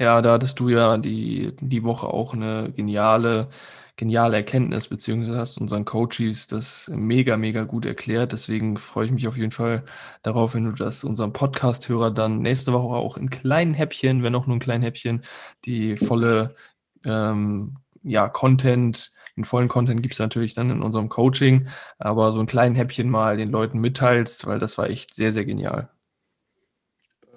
[0.00, 3.50] Ja, da hattest du ja die, die Woche auch eine geniale,
[3.96, 8.32] geniale Erkenntnis, beziehungsweise hast unseren Coaches das mega, mega gut erklärt.
[8.32, 9.84] Deswegen freue ich mich auf jeden Fall
[10.22, 14.46] darauf, wenn du das unserem Podcast-Hörer dann nächste Woche auch in kleinen Häppchen, wenn auch
[14.46, 15.20] nur ein kleinen Häppchen,
[15.66, 16.54] die volle
[17.04, 22.40] ähm, ja, Content, den vollen Content gibt es natürlich dann in unserem Coaching, aber so
[22.40, 25.90] ein kleinen Häppchen mal den Leuten mitteilst, weil das war echt sehr, sehr genial.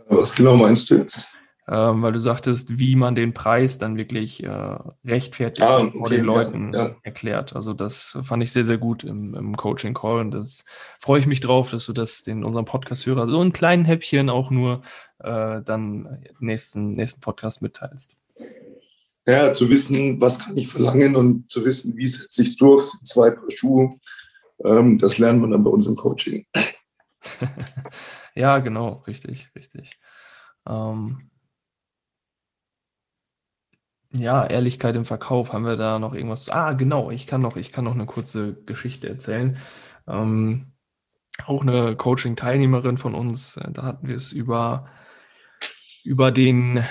[0.07, 1.33] Was genau meinst du jetzt?
[1.67, 6.09] Ähm, weil du sagtest, wie man den Preis dann wirklich äh, rechtfertigt ah, okay, vor
[6.09, 6.95] den Leuten ja, ja.
[7.03, 7.55] erklärt.
[7.55, 10.65] Also das fand ich sehr, sehr gut im, im Coaching Call und das
[10.99, 14.51] freue ich mich drauf, dass du das den unserem Podcast-Hörer so ein kleinen Häppchen auch
[14.51, 14.81] nur
[15.19, 18.15] äh, dann nächsten, nächsten Podcast mitteilst.
[19.25, 22.83] Ja, zu wissen, was kann ich verlangen und zu wissen, wie setze ich es durch,
[22.83, 23.95] sind zwei Paar Schuhe.
[24.65, 26.45] Ähm, das lernt man dann bei uns im Coaching.
[28.35, 29.97] ja, genau, richtig, richtig.
[30.67, 31.29] Ähm,
[34.13, 36.49] ja, Ehrlichkeit im Verkauf, haben wir da noch irgendwas?
[36.49, 39.57] Ah, genau, ich kann noch, ich kann noch eine kurze Geschichte erzählen.
[40.07, 40.73] Ähm,
[41.45, 44.87] auch eine Coaching-Teilnehmerin von uns, äh, da hatten wir es über,
[46.03, 46.83] über den,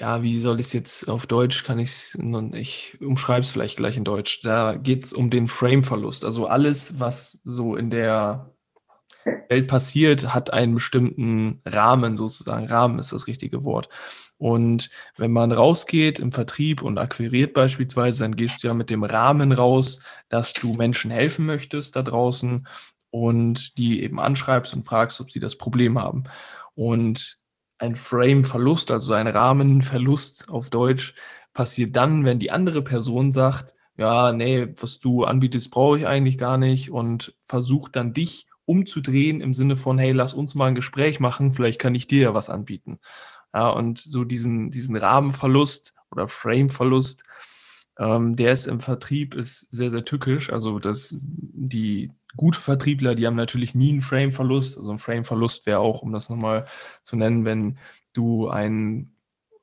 [0.00, 2.18] ja, wie soll ich es jetzt auf Deutsch, kann ich es,
[2.52, 4.40] ich umschreibe es vielleicht gleich in Deutsch.
[4.42, 6.24] Da geht es um den Frame-Verlust.
[6.24, 8.54] Also alles, was so in der
[9.48, 12.66] Welt passiert, hat einen bestimmten Rahmen sozusagen.
[12.66, 13.88] Rahmen ist das richtige Wort.
[14.44, 19.02] Und wenn man rausgeht im Vertrieb und akquiriert beispielsweise, dann gehst du ja mit dem
[19.02, 22.68] Rahmen raus, dass du Menschen helfen möchtest da draußen
[23.08, 26.24] und die eben anschreibst und fragst, ob sie das Problem haben.
[26.74, 27.38] Und
[27.78, 31.14] ein Frame-Verlust, also ein Rahmenverlust auf Deutsch,
[31.54, 36.36] passiert dann, wenn die andere Person sagt, ja, nee, was du anbietest, brauche ich eigentlich
[36.36, 40.74] gar nicht und versucht dann dich umzudrehen im Sinne von, hey, lass uns mal ein
[40.74, 42.98] Gespräch machen, vielleicht kann ich dir ja was anbieten.
[43.54, 47.22] Ja, und so diesen, diesen Rahmenverlust oder Frameverlust,
[47.98, 50.52] ähm, der ist im Vertrieb ist sehr, sehr tückisch.
[50.52, 54.76] Also das, die gute Vertriebler, die haben natürlich nie einen Frameverlust.
[54.76, 56.64] Also ein Frameverlust wäre auch, um das nochmal
[57.04, 57.78] zu nennen, wenn
[58.12, 59.14] du einen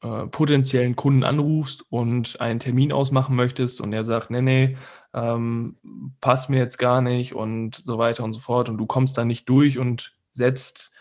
[0.01, 4.77] äh, potenziellen Kunden anrufst und einen Termin ausmachen möchtest und er sagt, nee, nee,
[5.13, 5.75] ähm,
[6.21, 9.27] passt mir jetzt gar nicht und so weiter und so fort und du kommst dann
[9.27, 10.93] nicht durch und setzt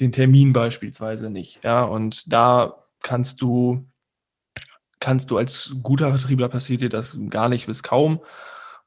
[0.00, 1.62] den Termin beispielsweise nicht.
[1.64, 3.86] Ja, und da kannst du,
[5.00, 8.20] kannst du als guter Vertriebler passiert dir das gar nicht bis kaum.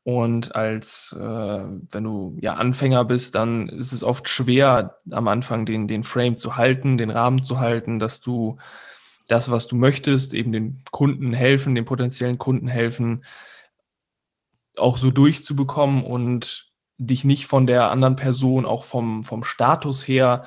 [0.03, 5.65] Und als äh, wenn du ja Anfänger bist, dann ist es oft schwer, am Anfang
[5.65, 8.57] den, den Frame zu halten, den Rahmen zu halten, dass du
[9.27, 13.25] das, was du möchtest, eben den Kunden helfen, den potenziellen Kunden helfen,
[14.77, 20.45] auch so durchzubekommen und dich nicht von der anderen Person, auch vom, vom Status her,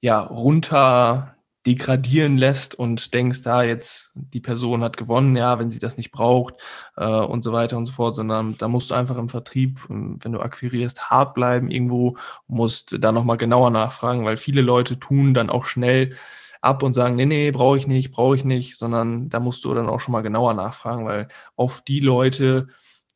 [0.00, 1.36] ja, runter
[1.66, 5.98] degradieren lässt und denkst, da ah, jetzt die Person hat gewonnen, ja, wenn sie das
[5.98, 6.54] nicht braucht
[6.96, 10.32] äh, und so weiter und so fort, sondern da musst du einfach im Vertrieb, wenn
[10.32, 15.50] du akquirierst, hart bleiben irgendwo, musst da nochmal genauer nachfragen, weil viele Leute tun dann
[15.50, 16.16] auch schnell
[16.62, 19.74] ab und sagen, nee, nee, brauche ich nicht, brauche ich nicht, sondern da musst du
[19.74, 22.68] dann auch schon mal genauer nachfragen, weil oft die Leute,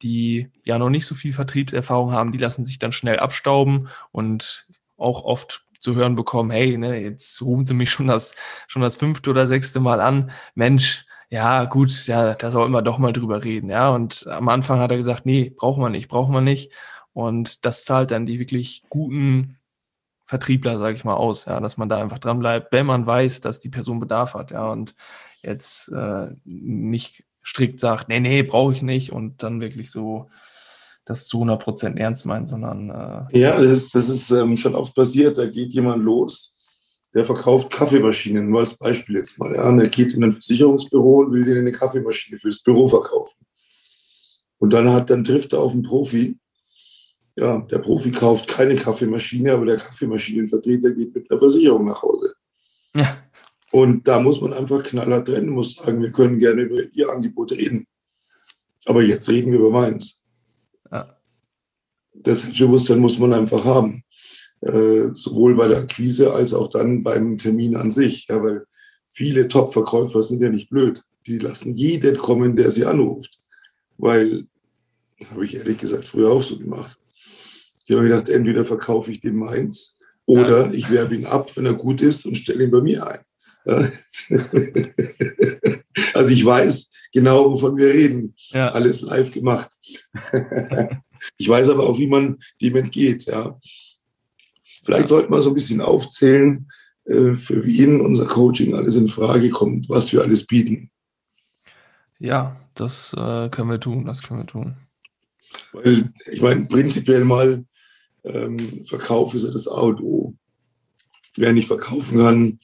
[0.03, 4.67] die ja noch nicht so viel Vertriebserfahrung haben, die lassen sich dann schnell abstauben und
[4.97, 8.35] auch oft zu hören bekommen, hey, ne, jetzt rufen sie mich schon das,
[8.69, 10.31] schon das fünfte oder sechste Mal an.
[10.55, 13.91] Mensch, ja, gut, ja, da sollten wir doch mal drüber reden, ja.
[13.91, 16.73] Und am Anfang hat er gesagt, nee, braucht man nicht, braucht man nicht.
[17.13, 19.59] Und das zahlt dann die wirklich guten
[20.25, 23.43] Vertriebler, sage ich mal, aus, ja, dass man da einfach dran bleibt, wenn man weiß,
[23.43, 24.95] dass die Person Bedarf hat, ja, und
[25.43, 30.31] jetzt äh, nicht strikt sagt, nee, nee, brauche ich nicht und dann wirklich so
[31.05, 32.91] das zu 100 Prozent ernst meint, sondern.
[32.91, 35.39] Äh, ja, das ist, das ist ähm, schon oft passiert.
[35.39, 36.57] Da geht jemand los,
[37.13, 39.55] der verkauft Kaffeemaschinen, nur als Beispiel jetzt mal.
[39.55, 39.69] Ja.
[39.69, 43.47] Und er geht in ein Versicherungsbüro und will denen eine Kaffeemaschine fürs Büro verkaufen.
[44.59, 46.39] Und dann, hat, dann trifft er auf einen Profi.
[47.37, 52.35] Ja, der Profi kauft keine Kaffeemaschine, aber der Kaffeemaschinenvertreter geht mit einer Versicherung nach Hause.
[52.95, 53.19] Ja.
[53.73, 57.53] Und da muss man einfach knaller trennen, muss sagen, wir können gerne über Ihr Angebot
[57.53, 57.87] reden.
[58.87, 60.24] Aber jetzt reden wir über meins.
[62.15, 64.05] Das Bewusstsein muss man einfach haben.
[64.61, 68.29] Äh, sowohl bei der Akquise als auch dann beim Termin an sich.
[68.29, 68.65] Ja, weil
[69.09, 71.03] viele Top-Verkäufer sind ja nicht blöd.
[71.27, 73.41] Die lassen jeden kommen, der sie anruft.
[73.99, 74.45] Weil,
[75.19, 76.99] das habe ich ehrlich gesagt früher auch so gemacht.
[77.87, 80.73] Ich habe gedacht, entweder verkaufe ich dem meins oder ja.
[80.73, 83.21] ich werbe ihn ab, wenn er gut ist und stelle ihn bei mir ein.
[83.67, 83.89] Ja.
[86.15, 88.35] also ich weiß, genau, wovon wir reden.
[88.49, 88.71] Ja.
[88.71, 89.71] Alles live gemacht.
[91.37, 93.25] ich weiß aber auch, wie man dem entgeht.
[93.25, 93.59] Ja.
[94.83, 96.69] Vielleicht sollten wir so ein bisschen aufzählen,
[97.05, 100.91] äh, für wen unser Coaching alles in Frage kommt, was wir alles bieten.
[102.19, 104.77] Ja, das äh, können wir tun, das können wir tun.
[105.73, 107.65] Weil, ich meine, prinzipiell mal,
[108.25, 110.35] ähm, Verkauf ist ja das A und O.
[111.37, 112.61] Wer nicht verkaufen kann,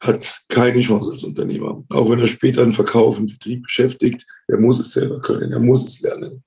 [0.00, 1.84] hat keine Chance als Unternehmer.
[1.90, 5.60] Auch wenn er später einen Verkauf, einen Vertrieb beschäftigt, er muss es selber können, er
[5.60, 6.42] muss es lernen.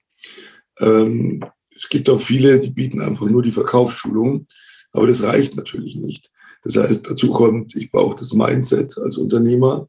[0.82, 4.48] Ähm, es gibt auch viele, die bieten einfach nur die Verkaufsschulung,
[4.91, 6.30] aber das reicht natürlich nicht.
[6.63, 9.88] Das heißt, dazu kommt, ich brauche das Mindset als Unternehmer.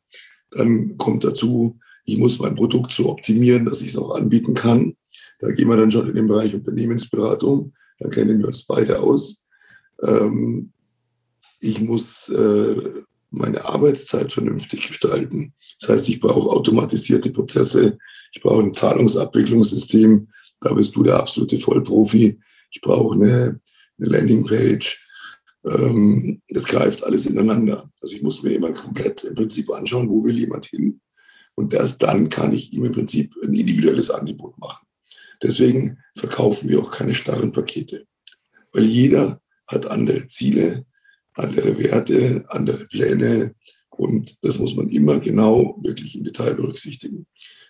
[0.51, 4.97] Dann kommt dazu, ich muss mein Produkt so optimieren, dass ich es auch anbieten kann.
[5.39, 7.75] Da gehen wir dann schon in den Bereich Unternehmensberatung.
[7.99, 9.45] Da kennen wir uns beide aus.
[10.03, 10.73] Ähm,
[11.61, 15.55] ich muss äh, meine Arbeitszeit vernünftig gestalten.
[15.81, 17.99] Das heißt, ich brauche automatisierte Prozesse,
[18.33, 20.29] ich brauche ein Zahlungsabwicklungssystem,
[20.63, 22.39] da bist du der absolute Vollprofi.
[22.71, 23.61] Ich brauche eine,
[23.99, 25.07] eine Landingpage.
[25.65, 27.91] Ähm, das greift alles ineinander.
[28.01, 31.01] Also ich muss mir immer komplett im Prinzip anschauen, wo will jemand hin.
[31.55, 34.87] Und erst dann kann ich ihm im Prinzip ein individuelles Angebot machen.
[35.43, 38.07] Deswegen verkaufen wir auch keine starren Pakete,
[38.73, 40.87] weil jeder hat andere Ziele,
[41.35, 43.55] andere Werte, andere Pläne.
[43.91, 47.27] Und das muss man immer genau wirklich im Detail berücksichtigen.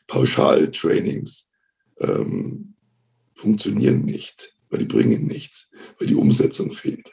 [0.06, 1.50] Pauschaltrainings
[1.98, 2.74] ähm,
[3.34, 7.12] funktionieren nicht, weil die bringen nichts, weil die Umsetzung fehlt.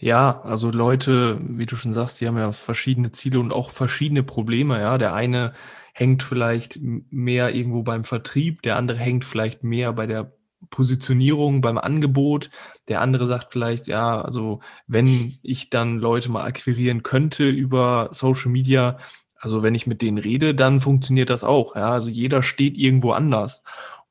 [0.00, 4.22] Ja, also Leute, wie du schon sagst, die haben ja verschiedene Ziele und auch verschiedene
[4.22, 4.78] Probleme.
[4.78, 5.54] Ja, der eine
[5.92, 10.32] hängt vielleicht mehr irgendwo beim Vertrieb, der andere hängt vielleicht mehr bei der
[10.70, 12.50] Positionierung beim Angebot.
[12.86, 18.50] Der andere sagt vielleicht, ja, also wenn ich dann Leute mal akquirieren könnte über Social
[18.50, 18.98] Media,
[19.36, 21.74] also wenn ich mit denen rede, dann funktioniert das auch.
[21.74, 23.64] Ja, also jeder steht irgendwo anders.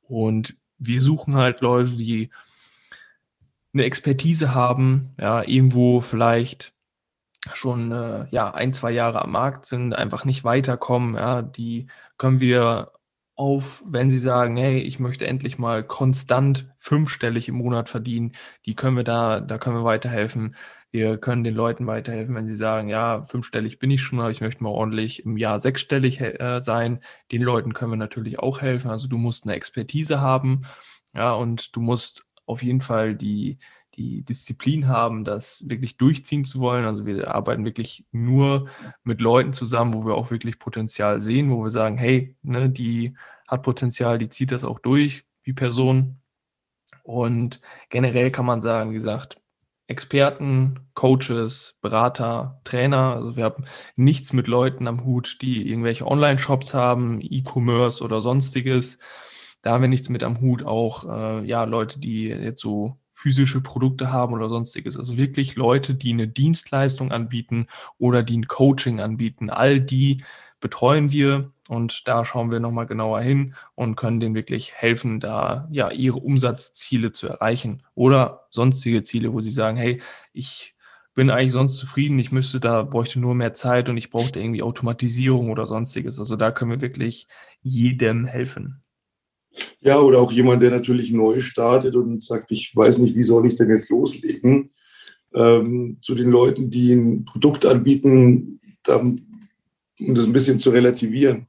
[0.07, 2.29] Und wir suchen halt Leute, die
[3.73, 6.73] eine Expertise haben, ja, irgendwo vielleicht
[7.53, 12.39] schon äh, ja ein, zwei Jahre am Markt sind, einfach nicht weiterkommen, ja, die können
[12.39, 12.91] wir
[13.37, 18.33] auf, wenn Sie sagen, hey, ich möchte endlich mal konstant fünfstellig im Monat verdienen,
[18.65, 20.55] die können wir da, da können wir weiterhelfen.
[20.89, 24.41] Wir können den Leuten weiterhelfen, wenn sie sagen, ja, fünfstellig bin ich schon, aber ich
[24.41, 27.01] möchte mal ordentlich im Jahr sechsstellig äh, sein.
[27.31, 28.89] Den Leuten können wir natürlich auch helfen.
[28.89, 30.61] Also du musst eine Expertise haben,
[31.13, 33.57] ja, und du musst auf jeden Fall die,
[33.97, 36.85] die Disziplin haben, das wirklich durchziehen zu wollen.
[36.85, 38.67] Also wir arbeiten wirklich nur
[39.03, 43.15] mit Leuten zusammen, wo wir auch wirklich Potenzial sehen, wo wir sagen, hey, ne, die
[43.47, 46.21] hat Potenzial, die zieht das auch durch, wie Person.
[47.03, 49.37] Und generell kann man sagen, wie gesagt,
[49.87, 53.15] Experten, Coaches, Berater, Trainer.
[53.15, 53.63] Also wir haben
[53.95, 58.99] nichts mit Leuten am Hut, die irgendwelche Online-Shops haben, E-Commerce oder sonstiges.
[59.61, 60.63] Da haben wir nichts mit am Hut.
[60.63, 64.95] Auch äh, ja Leute, die jetzt so physische Produkte haben oder sonstiges.
[64.95, 67.65] Also wirklich Leute, die eine Dienstleistung anbieten
[67.97, 69.49] oder die ein Coaching anbieten.
[69.49, 70.23] All die
[70.59, 75.67] betreuen wir und da schauen wir nochmal genauer hin und können denen wirklich helfen, da
[75.71, 79.99] ja ihre Umsatzziele zu erreichen oder sonstige Ziele, wo sie sagen, hey,
[80.31, 80.75] ich
[81.15, 82.19] bin eigentlich sonst zufrieden.
[82.19, 86.19] Ich müsste da, bräuchte nur mehr Zeit und ich brauchte irgendwie Automatisierung oder sonstiges.
[86.19, 87.27] Also da können wir wirklich
[87.63, 88.83] jedem helfen.
[89.81, 93.47] Ja, oder auch jemand, der natürlich neu startet und sagt, ich weiß nicht, wie soll
[93.47, 94.71] ich denn jetzt loslegen.
[95.33, 99.21] Ähm, zu den Leuten, die ein Produkt anbieten, da, um
[99.97, 101.47] das ein bisschen zu relativieren.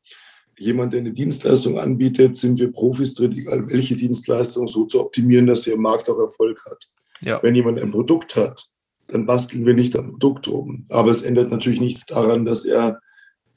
[0.59, 5.47] Jemand, der eine Dienstleistung anbietet, sind wir Profis drin, egal welche Dienstleistung, so zu optimieren,
[5.47, 6.85] dass er im Markt auch Erfolg hat.
[7.21, 7.41] Ja.
[7.43, 8.69] Wenn jemand ein Produkt hat,
[9.07, 10.87] dann basteln wir nicht am Produkt rum.
[10.89, 13.01] Aber es ändert natürlich nichts daran, dass er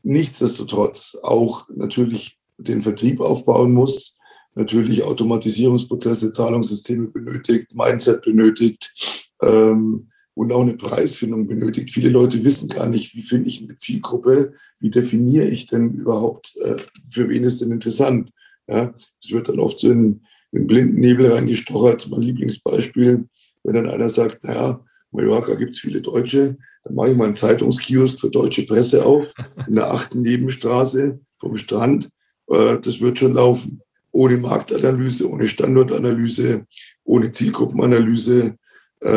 [0.03, 4.17] nichtsdestotrotz auch natürlich den Vertrieb aufbauen muss,
[4.55, 8.93] natürlich Automatisierungsprozesse, Zahlungssysteme benötigt, Mindset benötigt
[9.41, 11.91] ähm, und auch eine Preisfindung benötigt.
[11.91, 16.55] Viele Leute wissen gar nicht, wie finde ich eine Zielgruppe, wie definiere ich denn überhaupt,
[16.57, 16.77] äh,
[17.09, 18.31] für wen ist denn interessant.
[18.67, 22.09] Ja, es wird dann oft so in, in blinden Nebel reingestochert.
[22.09, 23.27] Mein Lieblingsbeispiel,
[23.63, 27.33] wenn dann einer sagt, naja, Mallorca gibt es viele Deutsche, dann mache ich mal einen
[27.33, 29.33] Zeitungskiosk für deutsche Presse auf,
[29.67, 32.09] in der achten Nebenstraße vom Strand.
[32.47, 36.65] Äh, das wird schon laufen ohne Marktanalyse, ohne Standortanalyse,
[37.03, 38.57] ohne Zielgruppenanalyse
[38.99, 39.09] äh,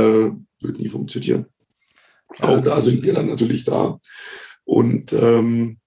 [0.61, 1.47] wird nie funktionieren.
[2.41, 3.99] Auch da sind wir dann natürlich da.
[4.65, 5.79] Und ähm,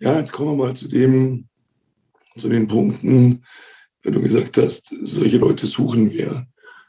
[0.00, 1.48] ja, jetzt kommen wir mal zu dem,
[2.36, 3.44] zu den Punkten,
[4.02, 6.46] wenn du gesagt hast, solche Leute suchen wir.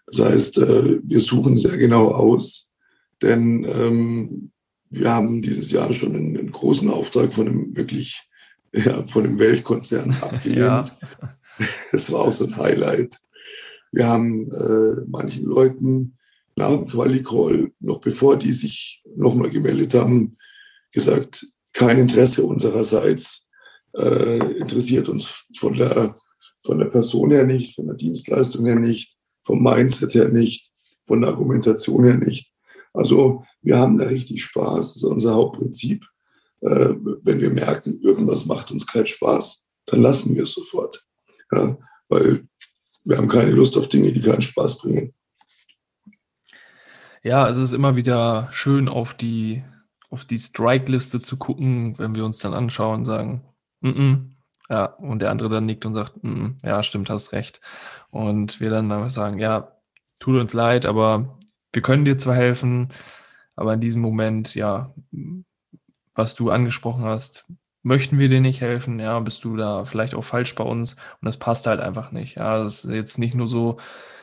[0.08, 2.74] Das heißt, äh, wir suchen sehr genau aus,
[3.22, 4.52] denn ähm,
[4.90, 8.28] wir haben dieses Jahr schon einen, einen großen Auftrag von einem wirklich
[8.74, 10.58] ja, von dem Weltkonzern abgelehnt.
[10.58, 10.86] Ja.
[11.92, 13.18] Das war auch so ein Highlight.
[13.92, 16.18] Wir haben äh, manchen Leuten
[16.56, 20.36] nach dem Quali-Call, noch bevor die sich nochmal gemeldet haben,
[20.92, 23.50] gesagt, kein Interesse unsererseits,
[23.96, 26.14] äh, interessiert uns von der,
[26.62, 30.72] von der Person her nicht, von der Dienstleistung her nicht, vom Mindset her nicht,
[31.06, 32.52] von der Argumentation her nicht.
[32.94, 36.06] Also wir haben da richtig Spaß, das ist unser Hauptprinzip.
[36.64, 41.06] Äh, wenn wir merken, irgendwas macht uns keinen Spaß, dann lassen wir es sofort.
[41.52, 42.48] Ja, weil
[43.04, 45.14] wir haben keine Lust auf Dinge, die keinen Spaß bringen.
[47.22, 49.64] Ja, es ist immer wieder schön, auf die,
[50.10, 53.44] auf die Strike-Liste zu gucken, wenn wir uns dann anschauen und sagen,
[53.82, 54.30] mm -mm,
[54.70, 57.60] ja, und der andere dann nickt und sagt, mm ja, stimmt, hast recht.
[58.10, 59.76] Und wir dann sagen, ja,
[60.20, 61.38] tut uns leid, aber
[61.74, 62.90] wir können dir zwar helfen,
[63.56, 64.94] aber in diesem Moment, ja,
[66.16, 67.46] was du angesprochen hast,
[67.84, 71.26] möchten wir dir nicht helfen, ja, bist du da vielleicht auch falsch bei uns und
[71.26, 72.36] das passt halt einfach nicht.
[72.36, 73.78] Ja, das ist jetzt nicht nur so,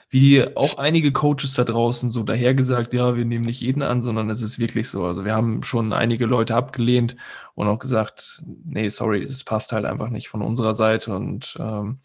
[0.08, 4.28] wie auch einige Coaches da draußen so dahergesagt, ja, wir nehmen nicht jeden an, sondern
[4.28, 5.04] es ist wirklich so.
[5.04, 7.16] Also wir haben schon einige Leute abgelehnt
[7.54, 11.98] und auch gesagt, nee, sorry, es passt halt einfach nicht von unserer Seite und ähm,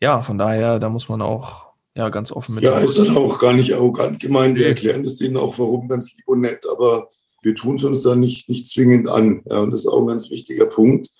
[0.00, 2.64] ja, von daher, da muss man auch ja ganz offen mit.
[2.64, 4.56] Ja, ist das auch gar nicht arrogant gemeint.
[4.56, 7.08] Wir erklären es denen auch, warum ganz lieb und nett, aber
[7.42, 9.42] wir tun es uns da nicht, nicht zwingend an.
[9.50, 11.10] Ja, und das ist auch ein ganz wichtiger Punkt.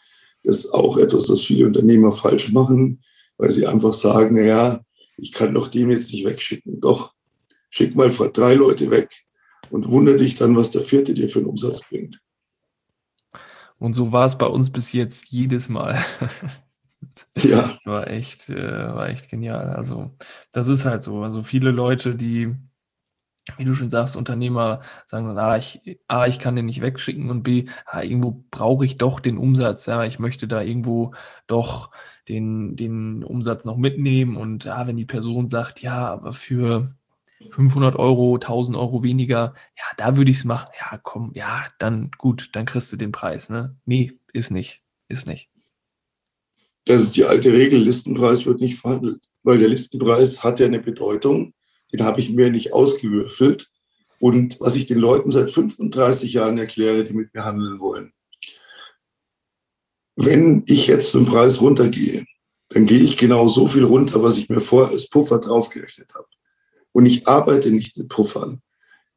[0.45, 3.03] Das ist auch etwas, was viele Unternehmer falsch machen,
[3.37, 4.81] weil sie einfach sagen, ja,
[5.17, 6.81] ich kann doch dem jetzt nicht wegschicken.
[6.81, 7.15] Doch,
[7.71, 9.11] schick mal drei Leute weg
[9.71, 12.19] und wundere dich dann, was der vierte dir für einen Umsatz bringt.
[13.79, 15.99] Und so war es bei uns bis jetzt jedes Mal.
[17.37, 17.79] ja.
[17.85, 19.71] War echt, äh, war echt genial.
[19.71, 20.13] Also,
[20.53, 21.23] das ist halt so.
[21.23, 22.55] Also viele Leute, die
[23.57, 27.31] wie du schon sagst, Unternehmer sagen dann, ah, ich, A, ich kann den nicht wegschicken
[27.31, 31.13] und B, ah, irgendwo brauche ich doch den Umsatz, ja, ich möchte da irgendwo
[31.47, 31.91] doch
[32.29, 36.95] den, den Umsatz noch mitnehmen und ah, wenn die Person sagt, ja, aber für
[37.51, 42.11] 500 Euro, 1000 Euro weniger, ja, da würde ich es machen, ja, komm, ja, dann
[42.19, 43.77] gut, dann kriegst du den Preis, ne?
[43.85, 45.51] Nee, ist nicht, ist nicht.
[46.85, 50.81] Das ist die alte Regel, Listenpreis wird nicht verhandelt, weil der Listenpreis hat ja eine
[50.81, 51.55] Bedeutung,
[51.93, 53.69] den habe ich mir nicht ausgewürfelt.
[54.19, 58.13] Und was ich den Leuten seit 35 Jahren erkläre, die mit mir handeln wollen.
[60.15, 62.25] Wenn ich jetzt für den Preis runtergehe,
[62.69, 66.29] dann gehe ich genau so viel runter, was ich mir vorher als Puffer draufgerechnet habe.
[66.93, 68.63] Und ich arbeite nicht mit Puffern.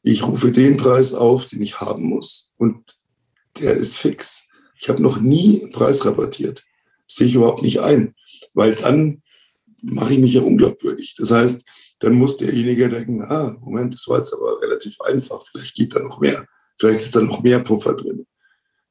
[0.02, 2.54] Ich rufe den Preis auf, den ich haben muss.
[2.58, 3.00] Und
[3.60, 4.48] der ist fix.
[4.78, 6.64] Ich habe noch nie einen Preis rabattiert.
[7.08, 8.16] Das sehe ich überhaupt nicht ein,
[8.54, 9.22] weil dann
[9.82, 11.16] mache ich mich ja unglaubwürdig.
[11.18, 11.64] Das heißt,
[12.06, 16.00] dann muss derjenige denken, ah, Moment, das war jetzt aber relativ einfach, vielleicht geht da
[16.02, 16.46] noch mehr,
[16.78, 18.28] vielleicht ist da noch mehr Puffer drin.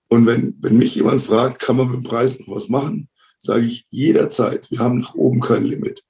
[0.09, 3.09] Und wenn, wenn mich jemand fragt, kann man mit dem Preis noch was machen,
[3.39, 6.03] sage ich jederzeit, wir haben nach oben kein Limit.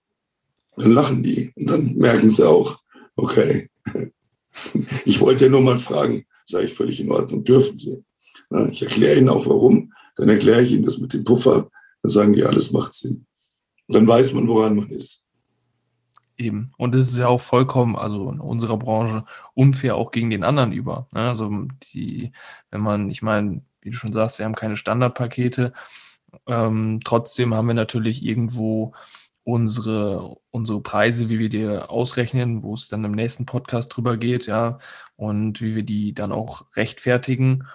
[0.77, 2.81] Dann lachen die und dann merken sie auch,
[3.17, 3.69] okay,
[5.05, 8.03] ich wollte ja nur mal fragen, sage ich völlig in Ordnung, dürfen sie.
[8.71, 12.33] Ich erkläre ihnen auch warum, dann erkläre ich ihnen das mit dem Puffer, dann sagen
[12.33, 13.27] die, alles macht Sinn.
[13.89, 15.24] Und dann weiß man, woran man ist.
[16.37, 16.73] Eben.
[16.79, 19.25] Und es ist ja auch vollkommen, also in unserer Branche,
[19.55, 21.07] unfair auch gegen den anderen über.
[21.13, 21.29] Ne?
[21.29, 21.51] Also
[21.93, 22.33] die,
[22.71, 25.73] wenn man, ich meine, wie du schon sagst, wir haben keine Standardpakete.
[26.47, 28.95] Ähm, trotzdem haben wir natürlich irgendwo
[29.45, 34.47] unsere, unsere Preise, wie wir die ausrechnen, wo es dann im nächsten Podcast drüber geht,
[34.47, 34.79] ja,
[35.17, 37.67] und wie wir die dann auch rechtfertigen.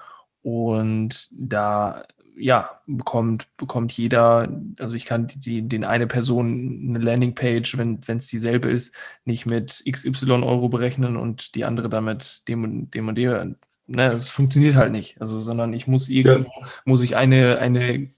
[0.41, 2.03] Und da
[2.39, 8.27] ja, bekommt, bekommt jeder, also ich kann die, den eine Person eine Landingpage, wenn es
[8.27, 13.55] dieselbe ist, nicht mit XY Euro berechnen und die andere damit dem, dem und dem.
[13.87, 15.19] Ne, es funktioniert halt nicht.
[15.19, 16.67] Also, sondern ich muss irgendwo, ja.
[16.85, 18.09] muss ich eine, eine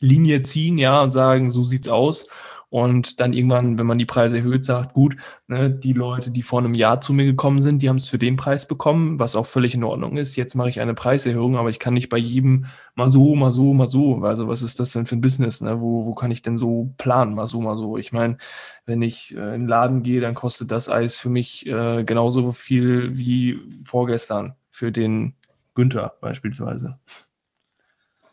[0.00, 2.28] Linie ziehen, ja, und sagen, so sieht's aus
[2.68, 6.58] und dann irgendwann, wenn man die Preise erhöht, sagt, gut, ne, die Leute, die vor
[6.58, 9.46] einem Jahr zu mir gekommen sind, die haben es für den Preis bekommen, was auch
[9.46, 10.34] völlig in Ordnung ist.
[10.34, 13.72] Jetzt mache ich eine Preiserhöhung, aber ich kann nicht bei jedem mal so, mal so,
[13.72, 14.16] mal so.
[14.24, 15.60] Also was ist das denn für ein Business?
[15.60, 15.80] Ne?
[15.80, 17.98] Wo, wo kann ich denn so planen, mal so, mal so?
[17.98, 18.36] Ich meine,
[18.84, 22.50] wenn ich äh, in den Laden gehe, dann kostet das Eis für mich äh, genauso
[22.52, 25.34] viel wie vorgestern für den
[25.74, 26.98] Günther beispielsweise.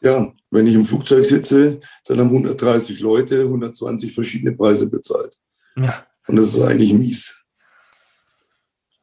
[0.03, 5.37] Ja, wenn ich im Flugzeug sitze, dann haben 130 Leute 120 verschiedene Preise bezahlt.
[5.77, 6.05] Ja.
[6.27, 7.41] Und das ist eigentlich mies.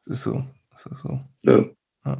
[0.05, 0.43] Das ist so.
[0.71, 1.19] Das ist so.
[1.43, 1.65] Ja.
[2.05, 2.19] Ja,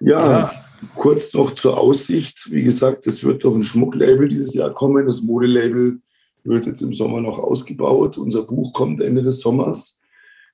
[0.00, 0.64] ja, ja.
[0.96, 2.50] kurz noch zur Aussicht.
[2.50, 5.06] Wie gesagt, es wird doch ein Schmucklabel dieses Jahr kommen.
[5.06, 6.00] Das Modelabel
[6.42, 8.18] wird jetzt im Sommer noch ausgebaut.
[8.18, 10.00] Unser Buch kommt Ende des Sommers.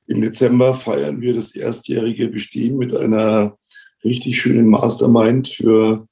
[0.07, 3.57] Im Dezember feiern wir das erstjährige Bestehen mit einer
[4.05, 6.08] richtig schönen Mastermind für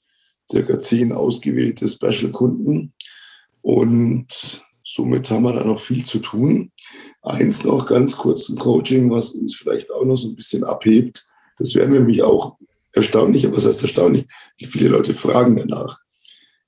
[0.50, 2.92] circa zehn ausgewählte Special-Kunden.
[3.62, 6.70] Und somit haben wir da noch viel zu tun.
[7.22, 11.26] Eins noch ganz kurz ein Coaching, was uns vielleicht auch noch so ein bisschen abhebt.
[11.58, 12.58] Das wäre nämlich auch
[12.92, 14.26] erstaunlich, aber was heißt erstaunlich?
[14.58, 15.98] Viele Leute fragen danach.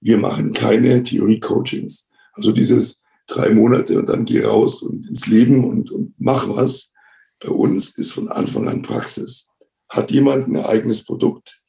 [0.00, 2.10] Wir machen keine Theorie-Coachings.
[2.32, 6.92] Also dieses drei Monate und dann geh raus und ins Leben und, und mach was.
[7.40, 9.50] Bei uns ist von Anfang an Praxis.
[9.88, 11.62] Hat jemand ein eigenes Produkt,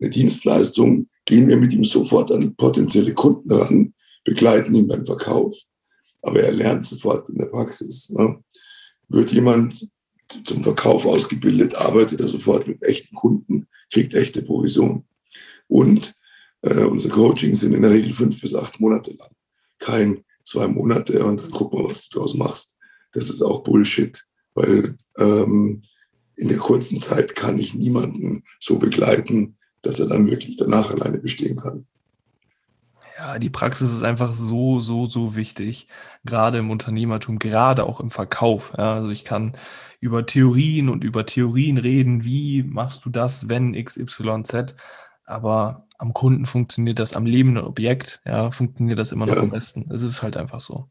[0.00, 3.94] eine Dienstleistung, gehen wir mit ihm sofort an potenzielle Kunden ran,
[4.24, 5.56] begleiten ihn beim Verkauf.
[6.22, 8.10] Aber er lernt sofort in der Praxis.
[8.10, 8.42] Ne?
[9.08, 9.88] Wird jemand
[10.44, 15.04] zum Verkauf ausgebildet, arbeitet er sofort mit echten Kunden, kriegt echte Provision.
[15.68, 16.14] Und
[16.62, 19.30] äh, unsere Coachings sind in der Regel fünf bis acht Monate lang.
[19.78, 22.76] Kein zwei Monate und dann guck mal, was du daraus machst.
[23.12, 25.82] Das ist auch Bullshit, weil ähm,
[26.36, 31.18] in der kurzen Zeit kann ich niemanden so begleiten, dass er dann wirklich danach alleine
[31.18, 31.86] bestehen kann.
[33.18, 35.86] Ja, die Praxis ist einfach so, so, so wichtig,
[36.24, 38.72] gerade im Unternehmertum, gerade auch im Verkauf.
[38.76, 39.52] Ja, also ich kann
[40.00, 44.74] über Theorien und über Theorien reden, wie machst du das, wenn XYZ,
[45.24, 49.42] aber am Kunden funktioniert das, am lebenden Objekt, ja, funktioniert das immer noch ja.
[49.42, 49.88] am besten.
[49.92, 50.88] Es ist halt einfach so.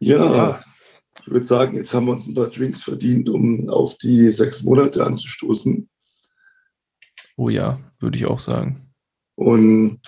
[0.00, 0.64] Ja, ja,
[1.22, 4.62] ich würde sagen, jetzt haben wir uns ein paar Drinks verdient, um auf die sechs
[4.62, 5.88] Monate anzustoßen.
[7.36, 8.92] Oh ja, würde ich auch sagen.
[9.34, 10.00] Und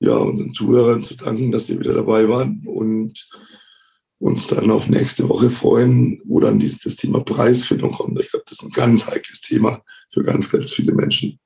[0.00, 3.28] ja, unseren Zuhörern zu danken, dass sie wieder dabei waren und
[4.20, 8.20] uns dann auf nächste Woche freuen, wo dann dieses Thema Preisfindung kommt.
[8.20, 11.38] Ich glaube, das ist ein ganz heikles Thema für ganz, ganz viele Menschen.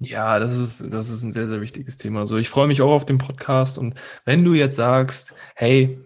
[0.00, 2.20] Ja, das ist, das ist ein sehr, sehr wichtiges Thema.
[2.20, 5.98] Also ich freue mich auch auf den Podcast und wenn du jetzt sagst, hey,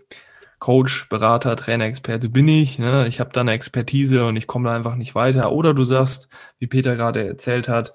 [0.58, 2.78] Coach, Berater, Trainer, Experte bin ich.
[2.78, 3.06] Ne?
[3.08, 5.52] Ich habe da eine Expertise und ich komme da einfach nicht weiter.
[5.52, 6.28] Oder du sagst,
[6.58, 7.94] wie Peter gerade erzählt hat,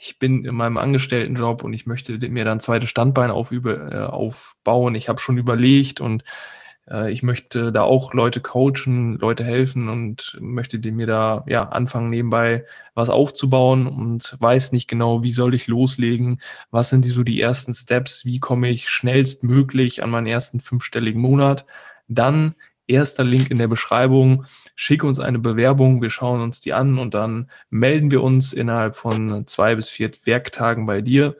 [0.00, 3.92] ich bin in meinem Angestelltenjob und ich möchte mir dann ein zweites Standbein auf, über,
[3.92, 4.94] äh, aufbauen.
[4.94, 6.22] Ich habe schon überlegt und
[6.90, 12.10] äh, ich möchte da auch Leute coachen, Leute helfen und möchte mir da ja anfangen
[12.10, 16.40] nebenbei was aufzubauen und weiß nicht genau, wie soll ich loslegen,
[16.70, 21.20] was sind die so die ersten Steps, wie komme ich schnellstmöglich an meinen ersten fünfstelligen
[21.20, 21.66] Monat
[22.08, 22.54] dann
[22.86, 24.46] erster Link in der Beschreibung.
[24.74, 28.96] Schicke uns eine Bewerbung, wir schauen uns die an und dann melden wir uns innerhalb
[28.96, 31.36] von zwei bis vier Werktagen bei dir.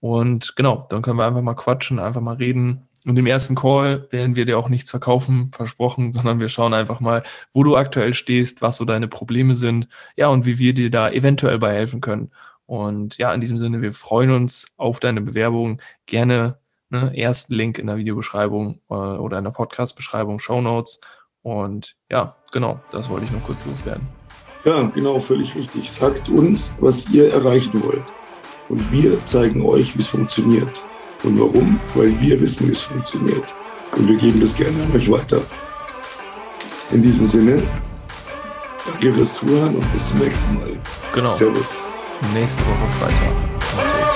[0.00, 2.88] Und genau, dann können wir einfach mal quatschen, einfach mal reden.
[3.04, 7.00] Und im ersten Call werden wir dir auch nichts verkaufen, versprochen, sondern wir schauen einfach
[7.00, 10.90] mal, wo du aktuell stehst, was so deine Probleme sind, ja, und wie wir dir
[10.90, 12.30] da eventuell bei helfen können.
[12.66, 15.80] Und ja, in diesem Sinne, wir freuen uns auf deine Bewerbung.
[16.04, 16.58] Gerne
[16.90, 17.12] Ne?
[17.16, 21.00] Ersten Link in der Videobeschreibung äh, oder in der Podcast-Beschreibung, Show Notes.
[21.42, 24.06] Und ja, genau, das wollte ich noch kurz loswerden.
[24.64, 25.90] Ja, genau, völlig richtig.
[25.90, 28.04] Sagt uns, was ihr erreichen wollt.
[28.68, 30.82] Und wir zeigen euch, wie es funktioniert.
[31.22, 31.80] Und warum?
[31.94, 33.54] Weil wir wissen, wie es funktioniert.
[33.96, 35.40] Und wir geben das gerne an euch weiter.
[36.90, 37.62] In diesem Sinne,
[38.86, 40.70] danke fürs Zuhören und bis zum nächsten Mal.
[41.14, 41.34] Genau.
[41.34, 41.92] Servus.
[42.34, 44.07] Nächste Woche Freitag.